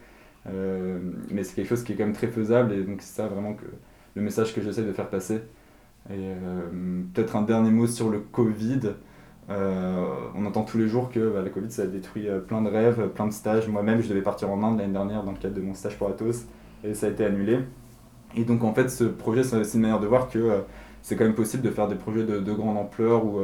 Euh, 0.46 0.98
mais 1.30 1.44
c'est 1.44 1.54
quelque 1.54 1.68
chose 1.68 1.82
qui 1.82 1.94
est 1.94 1.96
quand 1.96 2.04
même 2.04 2.12
très 2.12 2.26
faisable 2.26 2.74
et 2.74 2.82
donc 2.82 3.00
c'est 3.00 3.22
ça 3.22 3.26
vraiment 3.26 3.56
le 4.14 4.20
message 4.20 4.54
que 4.54 4.60
j'essaie 4.60 4.82
de 4.82 4.92
faire 4.92 5.08
passer. 5.08 5.40
Et 6.10 6.34
peut-être 7.14 7.36
un 7.36 7.42
dernier 7.42 7.70
mot 7.70 7.86
sur 7.86 8.10
le 8.10 8.18
Covid. 8.18 8.80
on 9.48 10.44
entend 10.44 10.62
tous 10.64 10.76
les 10.76 10.88
jours 10.88 11.10
que 11.10 11.32
bah, 11.32 11.48
Covid 11.48 11.70
ça 11.70 11.82
a 11.82 11.86
détruit 11.86 12.28
plein 12.46 12.60
de 12.60 12.68
rêves, 12.68 13.08
plein 13.14 13.26
de 13.26 13.32
stages. 13.32 13.66
Moi-même, 13.66 14.02
je 14.02 14.10
devais 14.10 14.20
partir 14.20 14.50
en 14.50 14.62
Inde 14.62 14.78
l'année 14.78 14.92
dernière 14.92 15.24
dans 15.24 15.32
le 15.32 15.38
cadre 15.38 15.54
de 15.54 15.62
mon 15.62 15.72
stage 15.72 15.96
pour 15.96 16.08
Atos 16.08 16.44
et 16.84 16.94
ça 16.94 17.06
a 17.06 17.10
été 17.10 17.24
annulé. 17.24 17.60
Et 18.36 18.44
donc 18.44 18.64
en 18.64 18.74
fait, 18.74 18.88
ce 18.88 19.04
projet, 19.04 19.42
c'est 19.42 19.56
aussi 19.56 19.76
une 19.76 19.82
manière 19.82 20.00
de 20.00 20.06
voir 20.06 20.28
que 20.28 20.64
c'est 21.02 21.16
quand 21.16 21.24
même 21.24 21.34
possible 21.34 21.62
de 21.62 21.70
faire 21.70 21.88
des 21.88 21.94
projets 21.94 22.24
de, 22.24 22.40
de 22.40 22.52
grande 22.52 22.76
ampleur 22.76 23.24
ou, 23.24 23.40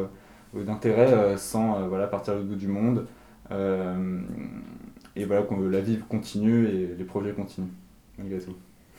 d'intérêt 0.55 1.37
sans 1.37 1.89
voilà, 1.89 2.07
partir 2.07 2.35
au 2.35 2.43
bout 2.43 2.55
du 2.55 2.69
monde. 2.69 3.07
et 3.51 5.25
voilà, 5.25 5.43
que 5.43 5.55
la 5.55 5.81
vie 5.81 5.99
continue 6.09 6.69
et 6.69 6.95
les 6.97 7.05
projets 7.05 7.33
continuent, 7.33 7.73
malgré 8.19 8.39
tout. 8.39 8.55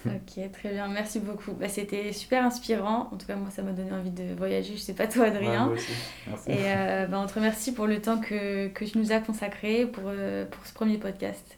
Ok, 0.08 0.52
très 0.52 0.70
bien, 0.72 0.88
merci 0.88 1.20
beaucoup. 1.20 1.54
Bah, 1.54 1.68
C'était 1.68 2.12
super 2.14 2.44
inspirant. 2.44 3.10
En 3.12 3.18
tout 3.18 3.26
cas, 3.26 3.36
moi, 3.36 3.50
ça 3.50 3.64
m'a 3.64 3.72
donné 3.72 3.92
envie 3.92 4.12
de 4.12 4.36
voyager. 4.36 4.74
Je 4.76 4.82
sais 4.82 4.94
pas 4.94 5.08
toi, 5.08 5.26
Adrien. 5.26 5.66
moi 5.66 5.76
aussi. 5.76 5.92
Merci. 6.28 6.52
Et 6.52 6.58
euh, 6.68 7.08
bah, 7.08 7.20
on 7.24 7.28
te 7.28 7.34
remercie 7.34 7.74
pour 7.74 7.88
le 7.88 8.00
temps 8.00 8.20
que, 8.20 8.68
que 8.68 8.86
tu 8.86 8.98
nous 8.98 9.12
as 9.12 9.20
consacré 9.20 9.86
pour, 9.86 10.04
euh, 10.08 10.46
pour 10.46 10.66
ce 10.66 10.74
premier 10.74 10.98
podcast. 10.98 11.58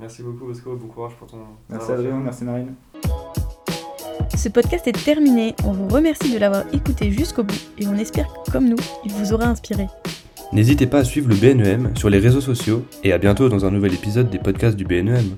Merci 0.00 0.22
beaucoup, 0.22 0.46
Bosco. 0.46 0.76
Bon 0.76 0.86
courage 0.86 1.14
pour 1.18 1.26
ton. 1.26 1.38
Merci, 1.68 1.92
Adrien. 1.92 2.18
Merci, 2.18 2.44
Marine. 2.44 2.74
Ce 4.36 4.48
podcast 4.48 4.86
est 4.86 5.04
terminé. 5.04 5.54
On 5.64 5.72
vous 5.72 5.88
remercie 5.88 6.32
de 6.32 6.38
l'avoir 6.38 6.62
écouté 6.72 7.10
jusqu'au 7.10 7.42
bout 7.42 7.60
et 7.78 7.86
on 7.88 7.96
espère 7.96 8.28
que, 8.28 8.52
comme 8.52 8.68
nous, 8.68 8.76
il 9.04 9.12
vous 9.12 9.32
aura 9.32 9.46
inspiré. 9.46 9.88
N'hésitez 10.52 10.86
pas 10.86 10.98
à 10.98 11.04
suivre 11.04 11.28
le 11.28 11.34
BNEM 11.34 11.96
sur 11.96 12.08
les 12.08 12.18
réseaux 12.18 12.40
sociaux 12.40 12.84
et 13.02 13.12
à 13.12 13.18
bientôt 13.18 13.48
dans 13.48 13.64
un 13.64 13.70
nouvel 13.70 13.94
épisode 13.94 14.30
des 14.30 14.38
podcasts 14.38 14.76
du 14.76 14.84
BNEM. 14.84 15.36